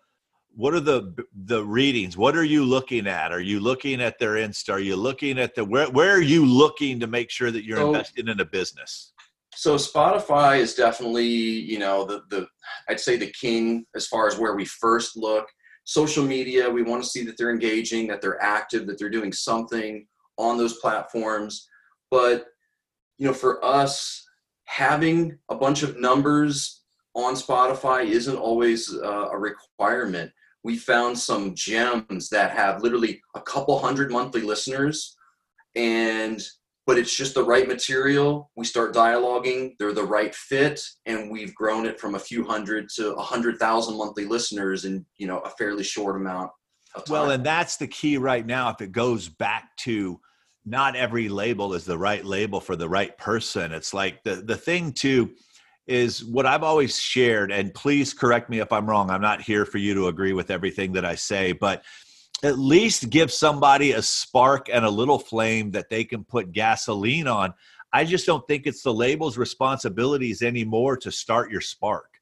what 0.55 0.73
are 0.73 0.79
the 0.79 1.13
the 1.45 1.63
readings? 1.63 2.17
What 2.17 2.35
are 2.35 2.43
you 2.43 2.65
looking 2.65 3.07
at? 3.07 3.31
Are 3.31 3.39
you 3.39 3.59
looking 3.59 4.01
at 4.01 4.19
their 4.19 4.33
insta? 4.33 4.73
Are 4.73 4.79
you 4.79 4.95
looking 4.95 5.39
at 5.39 5.55
the 5.55 5.63
where, 5.63 5.89
where 5.89 6.11
are 6.11 6.21
you 6.21 6.45
looking 6.45 6.99
to 6.99 7.07
make 7.07 7.29
sure 7.29 7.51
that 7.51 7.63
you're 7.63 7.77
so, 7.77 7.87
invested 7.87 8.27
in 8.27 8.39
a 8.39 8.45
business 8.45 9.13
so 9.59 9.75
spotify 9.75 10.57
is 10.57 10.73
definitely 10.73 11.25
you 11.25 11.79
know 11.79 12.05
the 12.05 12.21
the 12.29 12.47
i'd 12.87 12.99
say 12.99 13.17
the 13.17 13.33
king 13.39 13.85
as 13.93 14.07
far 14.07 14.25
as 14.25 14.37
where 14.37 14.55
we 14.55 14.63
first 14.63 15.17
look 15.17 15.45
social 15.83 16.23
media 16.23 16.69
we 16.69 16.81
want 16.81 17.03
to 17.03 17.09
see 17.09 17.25
that 17.25 17.37
they're 17.37 17.51
engaging 17.51 18.07
that 18.07 18.21
they're 18.21 18.41
active 18.41 18.87
that 18.87 18.97
they're 18.97 19.09
doing 19.09 19.33
something 19.33 20.07
on 20.37 20.57
those 20.57 20.77
platforms 20.77 21.67
but 22.09 22.45
you 23.17 23.27
know 23.27 23.33
for 23.33 23.63
us 23.65 24.25
having 24.63 25.37
a 25.49 25.55
bunch 25.55 25.83
of 25.83 25.99
numbers 25.99 26.83
on 27.15 27.33
Spotify 27.33 28.05
isn't 28.05 28.37
always 28.37 28.93
uh, 28.93 29.29
a 29.31 29.37
requirement. 29.37 30.31
We 30.63 30.77
found 30.77 31.17
some 31.17 31.55
gems 31.55 32.29
that 32.29 32.51
have 32.51 32.83
literally 32.83 33.19
a 33.35 33.41
couple 33.41 33.79
hundred 33.79 34.11
monthly 34.11 34.41
listeners, 34.41 35.17
and 35.75 36.39
but 36.89 36.97
it's 36.97 37.15
just 37.15 37.35
the 37.35 37.43
right 37.43 37.67
material. 37.67 38.49
We 38.55 38.65
start 38.65 38.95
dialoguing; 38.95 39.75
they're 39.77 39.93
the 39.93 40.03
right 40.03 40.33
fit, 40.33 40.81
and 41.05 41.29
we've 41.29 41.53
grown 41.53 41.85
it 41.85 41.99
from 41.99 42.15
a 42.15 42.19
few 42.19 42.43
hundred 42.43 42.89
to 42.95 43.13
a 43.13 43.21
hundred 43.21 43.59
thousand 43.59 43.95
monthly 43.95 44.25
listeners 44.25 44.85
in 44.85 45.05
you 45.19 45.27
know 45.27 45.37
a 45.41 45.51
fairly 45.51 45.83
short 45.83 46.15
amount 46.15 46.49
of 46.95 47.05
time. 47.05 47.13
Well, 47.13 47.29
and 47.29 47.45
that's 47.45 47.77
the 47.77 47.85
key 47.85 48.17
right 48.17 48.43
now. 48.43 48.71
If 48.71 48.81
it 48.81 48.91
goes 48.91 49.29
back 49.29 49.69
to 49.81 50.19
not 50.65 50.95
every 50.95 51.29
label 51.29 51.75
is 51.75 51.85
the 51.85 51.97
right 51.97 52.25
label 52.25 52.59
for 52.59 52.75
the 52.75 52.89
right 52.89 53.15
person. 53.19 53.71
It's 53.71 53.93
like 53.93 54.23
the 54.23 54.37
the 54.37 54.57
thing 54.57 54.91
too 54.91 55.29
is 55.85 56.25
what 56.25 56.47
I've 56.47 56.63
always 56.63 56.99
shared 56.99 57.51
and 57.51 57.71
please 57.71 58.15
correct 58.15 58.49
me 58.49 58.61
if 58.61 58.73
I'm 58.73 58.89
wrong. 58.89 59.11
I'm 59.11 59.21
not 59.21 59.41
here 59.41 59.65
for 59.65 59.77
you 59.77 59.93
to 59.93 60.07
agree 60.07 60.33
with 60.33 60.49
everything 60.49 60.93
that 60.93 61.05
I 61.05 61.13
say, 61.13 61.51
but 61.51 61.83
at 62.43 62.57
least 62.57 63.09
give 63.09 63.31
somebody 63.31 63.91
a 63.91 64.01
spark 64.01 64.69
and 64.71 64.85
a 64.85 64.89
little 64.89 65.19
flame 65.19 65.71
that 65.71 65.89
they 65.89 66.03
can 66.03 66.23
put 66.23 66.51
gasoline 66.51 67.27
on. 67.27 67.53
I 67.91 68.05
just 68.05 68.25
don't 68.25 68.47
think 68.47 68.65
it's 68.65 68.83
the 68.83 68.93
label's 68.93 69.37
responsibilities 69.37 70.41
anymore 70.41 70.97
to 70.97 71.11
start 71.11 71.51
your 71.51 71.61
spark. 71.61 72.19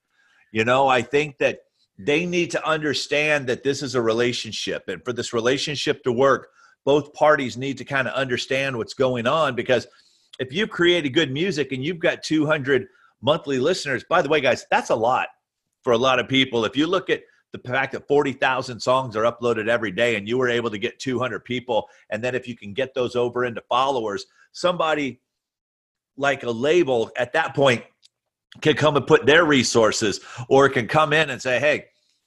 You 0.52 0.66
know, 0.66 0.88
I 0.88 1.02
think 1.02 1.38
that 1.40 1.60
they 2.00 2.26
need 2.26 2.52
to 2.52 2.68
understand 2.68 3.48
that 3.48 3.64
this 3.64 3.84
is 3.84 3.96
a 3.96 4.02
relationship 4.02 4.88
and 4.88 5.04
for 5.04 5.14
this 5.14 5.34
relationship 5.34 6.04
to 6.04 6.12
work 6.12 6.50
both 6.88 7.14
parties 7.14 7.58
need 7.58 7.78
to 7.78 7.84
kind 7.84 8.08
of 8.08 8.14
understand 8.14 8.78
what's 8.78 8.94
going 8.94 9.28
on 9.28 9.56
because 9.56 9.88
if 10.40 10.54
you've 10.54 10.70
created 10.70 11.10
good 11.10 11.30
music 11.30 11.74
and 11.74 11.84
you've 11.84 12.00
got 12.00 12.24
200 12.24 12.88
monthly 13.22 13.60
listeners, 13.60 14.06
by 14.10 14.22
the 14.22 14.30
way, 14.30 14.40
guys, 14.40 14.66
that's 14.72 14.90
a 14.90 14.96
lot 14.96 15.28
for 15.82 15.92
a 15.92 15.98
lot 15.98 16.18
of 16.18 16.30
people. 16.30 16.64
If 16.64 16.78
you 16.78 16.88
look 16.88 17.10
at 17.10 17.24
the 17.54 17.60
fact 17.60 17.94
that 17.94 18.08
40,000 18.08 18.80
songs 18.80 19.16
are 19.16 19.24
uploaded 19.24 19.68
every 19.68 19.92
day 19.92 20.16
and 20.16 20.28
you 20.28 20.38
were 20.38 20.50
able 20.50 20.70
to 20.70 20.78
get 20.78 21.00
200 21.00 21.44
people, 21.46 21.90
and 22.10 22.24
then 22.24 22.36
if 22.36 22.48
you 22.48 22.56
can 22.56 22.74
get 22.74 22.94
those 22.94 23.16
over 23.16 23.46
into 23.46 23.62
followers, 23.70 24.26
somebody 24.52 25.22
like 26.18 26.44
a 26.44 26.52
label 26.52 27.12
at 27.18 27.34
that 27.34 27.56
point 27.56 27.84
can 28.62 28.76
come 28.76 28.98
and 28.98 29.06
put 29.06 29.26
their 29.26 29.46
resources 29.46 30.20
or 30.50 30.68
can 30.68 30.88
come 30.88 31.14
in 31.14 31.30
and 31.30 31.42
say, 31.42 31.60
hey, 31.60 31.86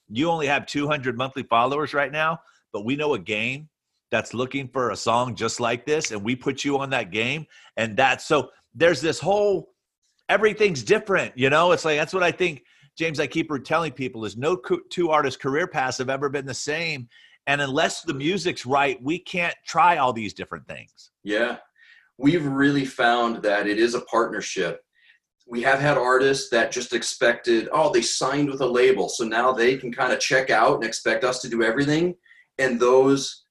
you 0.08 0.28
only 0.28 0.46
have 0.46 0.66
200 0.66 1.16
monthly 1.16 1.42
followers 1.42 1.94
right 1.94 2.12
now, 2.12 2.38
but 2.72 2.84
we 2.84 2.96
know 2.96 3.14
a 3.14 3.18
game 3.18 3.68
that's 4.10 4.34
looking 4.34 4.68
for 4.68 4.90
a 4.90 4.96
song 4.96 5.34
just 5.34 5.60
like 5.60 5.86
this 5.86 6.10
and 6.10 6.22
we 6.22 6.34
put 6.34 6.64
you 6.64 6.78
on 6.78 6.90
that 6.90 7.10
game 7.10 7.46
and 7.76 7.96
that's 7.96 8.26
so 8.26 8.50
there's 8.74 9.00
this 9.00 9.20
whole 9.20 9.70
everything's 10.28 10.82
different 10.82 11.36
you 11.36 11.48
know? 11.50 11.72
It's 11.72 11.84
like 11.84 11.98
that's 11.98 12.12
what 12.12 12.22
i 12.22 12.32
think 12.32 12.64
james 13.00 13.18
i 13.18 13.26
keep 13.26 13.50
telling 13.64 13.90
people 13.90 14.26
is 14.26 14.36
no 14.36 14.60
two 14.90 15.08
artists 15.10 15.40
career 15.40 15.66
paths 15.66 15.98
have 15.98 16.10
ever 16.10 16.28
been 16.28 16.46
the 16.46 16.54
same. 16.54 17.08
And 17.46 17.60
unless 17.60 18.02
the 18.02 18.14
music's 18.14 18.66
right 18.66 19.02
we 19.02 19.18
can't 19.18 19.54
try 19.66 19.96
all 19.96 20.12
these 20.12 20.34
different 20.34 20.66
things. 20.66 21.10
Yeah. 21.24 21.56
We've 22.18 22.44
really 22.44 22.84
found 22.84 23.42
that 23.42 23.66
it 23.66 23.78
is 23.78 23.94
a 23.94 24.02
partnership. 24.02 24.82
We 25.48 25.62
have 25.62 25.80
had 25.80 25.96
artists 25.96 26.50
that 26.50 26.70
just 26.70 26.92
expected 26.92 27.68
oh 27.72 27.90
they 27.90 28.02
signed 28.02 28.50
with 28.50 28.60
a 28.60 28.66
label. 28.66 29.08
So 29.08 29.24
now 29.24 29.52
they 29.52 29.78
can 29.78 29.92
kind 29.92 30.12
of 30.12 30.20
check 30.20 30.50
out 30.50 30.74
and 30.74 30.84
expect 30.84 31.24
us 31.24 31.40
to 31.40 31.48
do 31.48 31.62
everything. 31.62 32.14
And 32.58 32.78
those 32.78 33.44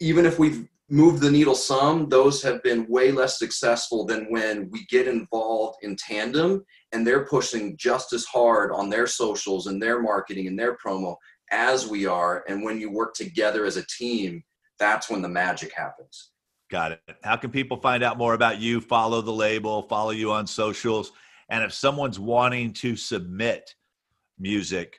even 0.00 0.26
if 0.26 0.38
we've 0.38 0.68
moved 0.92 1.22
the 1.22 1.30
needle 1.30 1.54
some, 1.54 2.06
those 2.10 2.42
have 2.42 2.62
been 2.62 2.86
way 2.86 3.10
less 3.10 3.38
successful 3.38 4.04
than 4.04 4.26
when 4.30 4.68
we 4.70 4.84
get 4.90 5.08
involved 5.08 5.78
in 5.80 5.96
tandem 5.96 6.62
and 6.92 7.06
they're 7.06 7.24
pushing 7.24 7.74
just 7.78 8.12
as 8.12 8.26
hard 8.26 8.70
on 8.72 8.90
their 8.90 9.06
socials 9.06 9.68
and 9.68 9.82
their 9.82 10.02
marketing 10.02 10.48
and 10.48 10.58
their 10.58 10.76
promo 10.76 11.16
as 11.50 11.88
we 11.88 12.04
are. 12.04 12.44
And 12.46 12.62
when 12.62 12.78
you 12.78 12.90
work 12.90 13.14
together 13.14 13.64
as 13.64 13.78
a 13.78 13.86
team, 13.86 14.44
that's 14.78 15.08
when 15.08 15.22
the 15.22 15.28
magic 15.30 15.72
happens. 15.74 16.32
Got 16.70 16.92
it. 16.92 17.00
How 17.22 17.36
can 17.36 17.50
people 17.50 17.78
find 17.78 18.02
out 18.02 18.18
more 18.18 18.34
about 18.34 18.60
you? 18.60 18.78
Follow 18.78 19.22
the 19.22 19.32
label, 19.32 19.84
follow 19.84 20.10
you 20.10 20.30
on 20.30 20.46
socials. 20.46 21.12
And 21.48 21.64
if 21.64 21.72
someone's 21.72 22.18
wanting 22.18 22.74
to 22.74 22.96
submit 22.96 23.74
music, 24.38 24.98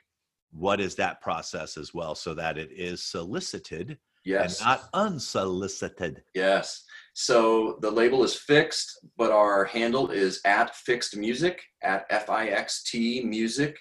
what 0.50 0.80
is 0.80 0.96
that 0.96 1.20
process 1.20 1.76
as 1.76 1.94
well 1.94 2.16
so 2.16 2.34
that 2.34 2.58
it 2.58 2.72
is 2.72 3.00
solicited 3.00 3.96
Yes. 4.24 4.60
And 4.60 4.68
not 4.68 4.88
unsolicited. 4.94 6.22
Yes. 6.34 6.84
So 7.14 7.78
the 7.80 7.90
label 7.90 8.24
is 8.24 8.40
FiXT, 8.48 8.84
but 9.16 9.30
our 9.30 9.64
handle 9.64 10.10
is 10.10 10.40
at 10.44 10.74
FiXT 10.88 11.16
music, 11.16 11.62
at 11.82 12.06
F 12.10 12.28
I 12.30 12.48
X 12.48 12.82
T 12.84 13.22
music. 13.22 13.78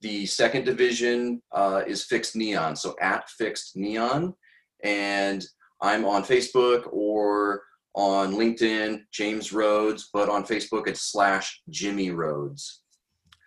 The 0.00 0.26
second 0.26 0.64
division 0.64 1.40
uh, 1.52 1.82
is 1.86 2.06
FiXT 2.10 2.36
neon, 2.36 2.74
so 2.74 2.96
at 3.00 3.28
FiXT 3.40 3.76
neon. 3.76 4.34
And 4.82 5.44
I'm 5.80 6.04
on 6.04 6.24
Facebook 6.24 6.92
or 6.92 7.62
on 7.94 8.34
LinkedIn, 8.34 9.02
James 9.12 9.52
Rhodes, 9.52 10.08
but 10.12 10.28
on 10.28 10.44
Facebook 10.44 10.88
it's 10.88 11.12
slash 11.12 11.60
Jimmy 11.70 12.10
Rhodes. 12.10 12.81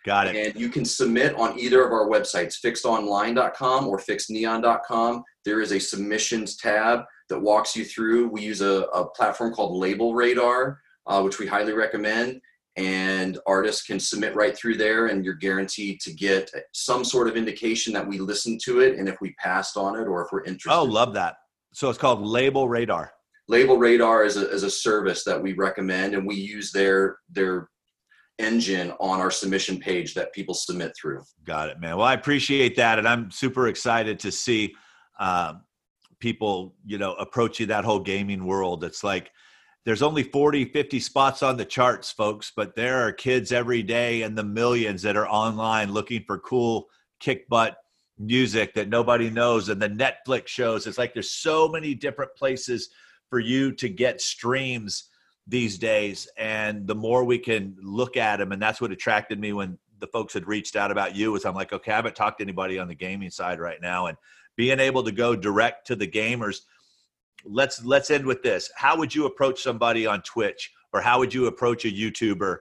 Got 0.05 0.27
it. 0.27 0.35
And 0.35 0.59
you 0.59 0.69
can 0.69 0.85
submit 0.85 1.35
on 1.35 1.57
either 1.59 1.83
of 1.83 1.91
our 1.91 2.07
websites, 2.07 2.61
fixtonline.com 2.63 3.87
or 3.87 3.97
fixtneon.com. 3.97 5.23
There 5.43 5.61
is 5.61 5.71
a 5.71 5.79
submissions 5.79 6.57
tab 6.57 7.01
that 7.29 7.39
walks 7.39 7.75
you 7.75 7.83
through. 7.83 8.27
We 8.27 8.43
use 8.43 8.61
a, 8.61 8.83
a 8.93 9.09
platform 9.09 9.51
called 9.51 9.75
Label 9.75 10.13
Radar, 10.13 10.79
uh, 11.07 11.21
which 11.23 11.39
we 11.39 11.47
highly 11.47 11.73
recommend. 11.73 12.39
And 12.77 13.39
artists 13.47 13.83
can 13.83 13.99
submit 13.99 14.35
right 14.35 14.55
through 14.55 14.77
there, 14.77 15.07
and 15.07 15.23
you're 15.23 15.33
guaranteed 15.33 16.01
to 16.01 16.13
get 16.13 16.51
some 16.73 17.03
sort 17.03 17.27
of 17.27 17.37
indication 17.37 17.93
that 17.93 18.07
we 18.07 18.19
listened 18.19 18.59
to 18.65 18.81
it 18.81 18.99
and 18.99 19.09
if 19.09 19.15
we 19.21 19.33
passed 19.35 19.77
on 19.77 19.95
it 19.95 20.07
or 20.07 20.23
if 20.23 20.27
we're 20.31 20.43
interested. 20.43 20.77
Oh, 20.77 20.83
love 20.83 21.13
that. 21.13 21.37
So 21.73 21.89
it's 21.89 21.97
called 21.97 22.21
Label 22.21 22.69
Radar. 22.69 23.11
Label 23.47 23.77
Radar 23.77 24.23
is 24.23 24.37
a, 24.37 24.49
is 24.49 24.63
a 24.63 24.69
service 24.69 25.23
that 25.23 25.41
we 25.41 25.53
recommend, 25.53 26.13
and 26.13 26.27
we 26.27 26.35
use 26.35 26.71
their 26.71 27.17
their 27.29 27.69
engine 28.39 28.91
on 28.99 29.19
our 29.19 29.31
submission 29.31 29.79
page 29.79 30.13
that 30.13 30.33
people 30.33 30.53
submit 30.53 30.93
through. 30.99 31.23
Got 31.45 31.69
it, 31.69 31.79
man. 31.79 31.97
Well, 31.97 32.05
I 32.05 32.13
appreciate 32.13 32.75
that, 32.75 32.99
and 32.99 33.07
I'm 33.07 33.31
super 33.31 33.67
excited 33.67 34.19
to 34.19 34.31
see 34.31 34.75
uh, 35.19 35.53
people, 36.19 36.75
you 36.85 36.97
know, 36.97 37.13
approaching 37.13 37.67
that 37.67 37.85
whole 37.85 37.99
gaming 37.99 38.45
world. 38.45 38.83
It's 38.83 39.03
like 39.03 39.31
there's 39.85 40.01
only 40.01 40.23
40, 40.23 40.65
50 40.65 40.99
spots 40.99 41.43
on 41.43 41.57
the 41.57 41.65
charts, 41.65 42.11
folks, 42.11 42.51
but 42.55 42.75
there 42.75 43.05
are 43.07 43.11
kids 43.11 43.51
every 43.51 43.83
day 43.83 44.23
and 44.23 44.37
the 44.37 44.43
millions 44.43 45.01
that 45.03 45.15
are 45.15 45.27
online 45.27 45.91
looking 45.91 46.23
for 46.25 46.39
cool 46.39 46.87
kick 47.19 47.47
butt 47.47 47.77
music 48.17 48.73
that 48.73 48.89
nobody 48.89 49.29
knows 49.29 49.69
and 49.69 49.81
the 49.81 49.89
Netflix 49.89 50.47
shows. 50.47 50.87
It's 50.87 50.97
like 50.97 51.13
there's 51.13 51.31
so 51.31 51.67
many 51.67 51.93
different 51.93 52.31
places 52.35 52.89
for 53.29 53.39
you 53.39 53.71
to 53.73 53.89
get 53.89 54.21
streams 54.21 55.09
these 55.47 55.77
days 55.77 56.27
and 56.37 56.87
the 56.87 56.95
more 56.95 57.23
we 57.23 57.37
can 57.37 57.75
look 57.81 58.17
at 58.17 58.37
them 58.37 58.51
and 58.51 58.61
that's 58.61 58.81
what 58.81 58.91
attracted 58.91 59.39
me 59.39 59.53
when 59.53 59.77
the 59.99 60.07
folks 60.07 60.33
had 60.33 60.47
reached 60.47 60.75
out 60.75 60.89
about 60.89 61.15
you 61.15 61.31
was 61.31 61.45
i'm 61.45 61.53
like 61.53 61.71
okay 61.71 61.91
i 61.91 61.95
haven't 61.95 62.15
talked 62.15 62.39
to 62.39 62.43
anybody 62.43 62.79
on 62.79 62.87
the 62.87 62.95
gaming 62.95 63.29
side 63.29 63.59
right 63.59 63.79
now 63.79 64.07
and 64.07 64.17
being 64.55 64.79
able 64.79 65.03
to 65.03 65.11
go 65.11 65.35
direct 65.35 65.85
to 65.85 65.95
the 65.95 66.07
gamers 66.07 66.61
let's 67.45 67.83
let's 67.83 68.11
end 68.11 68.25
with 68.25 68.41
this. 68.43 68.71
How 68.75 68.97
would 68.97 69.13
you 69.13 69.25
approach 69.25 69.61
somebody 69.61 70.05
on 70.05 70.21
twitch 70.21 70.71
or 70.93 71.01
how 71.01 71.19
would 71.19 71.33
you 71.33 71.47
approach 71.47 71.85
a 71.85 71.89
youtuber? 71.89 72.59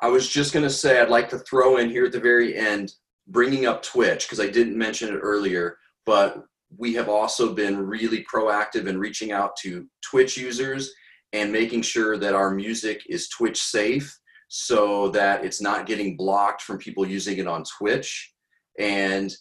I 0.00 0.08
was 0.08 0.28
just 0.28 0.52
going 0.52 0.64
to 0.64 0.70
say 0.70 1.00
i'd 1.00 1.08
like 1.08 1.28
to 1.30 1.38
throw 1.38 1.78
in 1.78 1.90
here 1.90 2.04
at 2.04 2.12
the 2.12 2.20
very 2.20 2.56
end 2.56 2.94
bringing 3.28 3.66
up 3.66 3.82
Twitch 3.82 4.24
because 4.24 4.38
I 4.38 4.48
didn't 4.48 4.78
mention 4.78 5.08
it 5.12 5.18
earlier, 5.18 5.78
but 6.04 6.44
we 6.76 6.94
have 6.94 7.08
also 7.08 7.52
been 7.52 7.84
really 7.84 8.24
proactive 8.32 8.86
in 8.86 9.00
reaching 9.00 9.32
out 9.32 9.56
to 9.62 9.88
Twitch 10.00 10.36
users 10.36 10.92
and 11.36 11.52
making 11.52 11.82
sure 11.82 12.16
that 12.16 12.34
our 12.34 12.50
music 12.50 13.02
is 13.10 13.28
Twitch 13.28 13.60
safe 13.60 14.18
so 14.48 15.10
that 15.10 15.44
it's 15.44 15.60
not 15.60 15.84
getting 15.84 16.16
blocked 16.16 16.62
from 16.62 16.78
people 16.78 17.06
using 17.06 17.36
it 17.36 17.46
on 17.46 17.62
Twitch. 17.78 18.32
And 18.78 19.34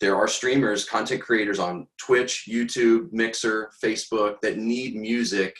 there 0.00 0.16
are 0.16 0.26
streamers, 0.26 0.86
content 0.86 1.20
creators 1.20 1.58
on 1.58 1.86
Twitch, 1.98 2.46
YouTube, 2.48 3.12
Mixer, 3.12 3.70
Facebook 3.84 4.36
that 4.40 4.56
need 4.56 4.96
music. 4.96 5.54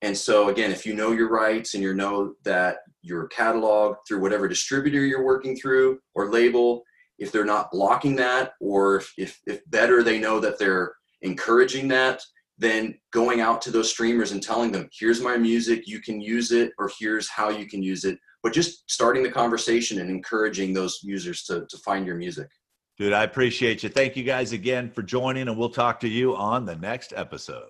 And 0.00 0.16
so, 0.16 0.48
again, 0.48 0.70
if 0.72 0.86
you 0.86 0.94
know 0.94 1.12
your 1.12 1.28
rights 1.28 1.74
and 1.74 1.82
you 1.82 1.92
know 1.92 2.34
that 2.44 2.78
your 3.02 3.28
catalog 3.28 3.96
through 4.08 4.20
whatever 4.20 4.48
distributor 4.48 5.04
you're 5.04 5.24
working 5.24 5.56
through 5.56 5.98
or 6.14 6.30
label, 6.30 6.84
if 7.18 7.30
they're 7.30 7.44
not 7.44 7.70
blocking 7.70 8.16
that, 8.16 8.52
or 8.60 8.96
if, 8.96 9.12
if, 9.18 9.40
if 9.46 9.60
better 9.70 10.02
they 10.02 10.18
know 10.18 10.40
that 10.40 10.58
they're 10.58 10.94
encouraging 11.20 11.86
that, 11.88 12.22
then 12.58 12.94
going 13.12 13.40
out 13.40 13.60
to 13.62 13.70
those 13.70 13.90
streamers 13.90 14.32
and 14.32 14.42
telling 14.42 14.70
them, 14.70 14.88
here's 14.96 15.20
my 15.20 15.36
music, 15.36 15.82
you 15.86 16.00
can 16.00 16.20
use 16.20 16.52
it, 16.52 16.72
or 16.78 16.90
here's 16.98 17.28
how 17.28 17.48
you 17.48 17.66
can 17.66 17.82
use 17.82 18.04
it. 18.04 18.18
But 18.42 18.52
just 18.52 18.88
starting 18.90 19.22
the 19.22 19.30
conversation 19.30 20.00
and 20.00 20.10
encouraging 20.10 20.72
those 20.72 21.00
users 21.02 21.44
to, 21.44 21.66
to 21.68 21.78
find 21.78 22.06
your 22.06 22.16
music. 22.16 22.48
Dude, 22.96 23.12
I 23.12 23.24
appreciate 23.24 23.82
you. 23.82 23.88
Thank 23.88 24.16
you 24.16 24.22
guys 24.22 24.52
again 24.52 24.90
for 24.90 25.02
joining, 25.02 25.48
and 25.48 25.58
we'll 25.58 25.70
talk 25.70 25.98
to 26.00 26.08
you 26.08 26.36
on 26.36 26.64
the 26.64 26.76
next 26.76 27.12
episode. 27.16 27.66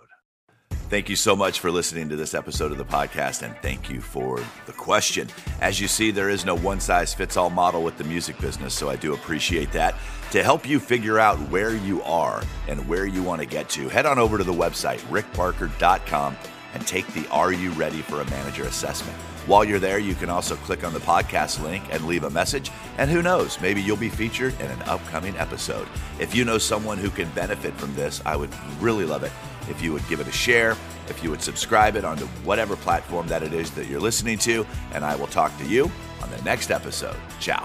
Thank 0.91 1.09
you 1.09 1.17
so 1.17 1.35
much 1.35 1.61
for 1.61 1.71
listening 1.71 2.11
to 2.11 2.17
this 2.17 2.35
episode 2.35 2.71
of 2.71 2.77
the 2.77 2.85
podcast, 2.85 3.43
and 3.43 3.57
thank 3.63 3.89
you 3.89 4.03
for 4.03 4.45
the 4.67 4.73
question. 4.73 5.29
As 5.63 5.81
you 5.81 5.89
see, 5.89 6.11
there 6.11 6.29
is 6.29 6.45
no 6.45 6.55
one 6.55 6.79
size 6.79 7.15
fits 7.15 7.39
all 7.39 7.49
model 7.49 7.83
with 7.83 7.97
the 7.97 8.05
music 8.05 8.39
business, 8.39 8.75
so 8.75 8.91
I 8.91 8.97
do 8.97 9.15
appreciate 9.15 9.73
that. 9.73 9.95
To 10.35 10.43
help 10.43 10.69
you 10.69 10.81
figure 10.81 11.21
out 11.21 11.39
where 11.49 11.77
you 11.77 12.03
are 12.03 12.43
and 12.67 12.89
where 12.89 13.07
you 13.07 13.23
want 13.23 13.41
to 13.41 13.47
get 13.47 13.69
to, 13.69 13.89
head 13.89 14.05
on 14.05 14.19
over 14.19 14.37
to 14.37 14.43
the 14.43 14.53
website, 14.53 14.99
rickbarker.com, 15.03 16.37
and 16.75 16.85
take 16.85 17.07
the 17.15 17.25
Are 17.29 17.53
You 17.53 17.71
Ready 17.71 18.03
for 18.03 18.21
a 18.21 18.29
Manager 18.29 18.65
assessment. 18.65 19.17
While 19.47 19.65
you're 19.65 19.79
there, 19.79 20.01
you 20.01 20.17
can 20.17 20.31
also 20.31 20.57
click 20.57 20.83
on 20.83 20.93
the 20.93 20.99
podcast 20.99 21.63
link 21.63 21.85
and 21.93 22.05
leave 22.09 22.25
a 22.25 22.31
message. 22.31 22.73
And 22.99 23.09
who 23.09 23.23
knows, 23.23 23.61
maybe 23.61 23.81
you'll 23.81 23.97
be 23.97 24.09
featured 24.09 24.59
in 24.59 24.67
an 24.73 24.83
upcoming 24.87 25.37
episode. 25.37 25.87
If 26.19 26.35
you 26.35 26.45
know 26.45 26.59
someone 26.59 26.99
who 26.99 27.11
can 27.11 27.31
benefit 27.31 27.73
from 27.75 27.95
this, 27.95 28.21
I 28.27 28.35
would 28.35 28.51
really 28.81 29.05
love 29.05 29.23
it 29.23 29.31
if 29.71 29.81
you 29.81 29.93
would 29.93 30.09
give 30.09 30.19
it 30.19 30.27
a 30.27 30.33
share, 30.33 30.77
if 31.07 31.23
you 31.23 31.31
would 31.31 31.43
subscribe 31.43 31.95
it 31.95 32.05
onto 32.05 32.27
whatever 32.43 32.75
platform 32.75 33.29
that 33.29 33.45
it 33.45 33.53
is 33.53 33.71
that 33.71 33.87
you're 33.87 34.01
listening 34.01 34.39
to. 34.39 34.67
And 34.95 35.05
I 35.05 35.15
will 35.15 35.29
talk 35.29 35.57
to 35.59 35.65
you 35.65 35.89
on 36.21 36.29
the 36.33 36.43
next 36.43 36.73
episode. 36.73 37.15
Ciao. 37.39 37.65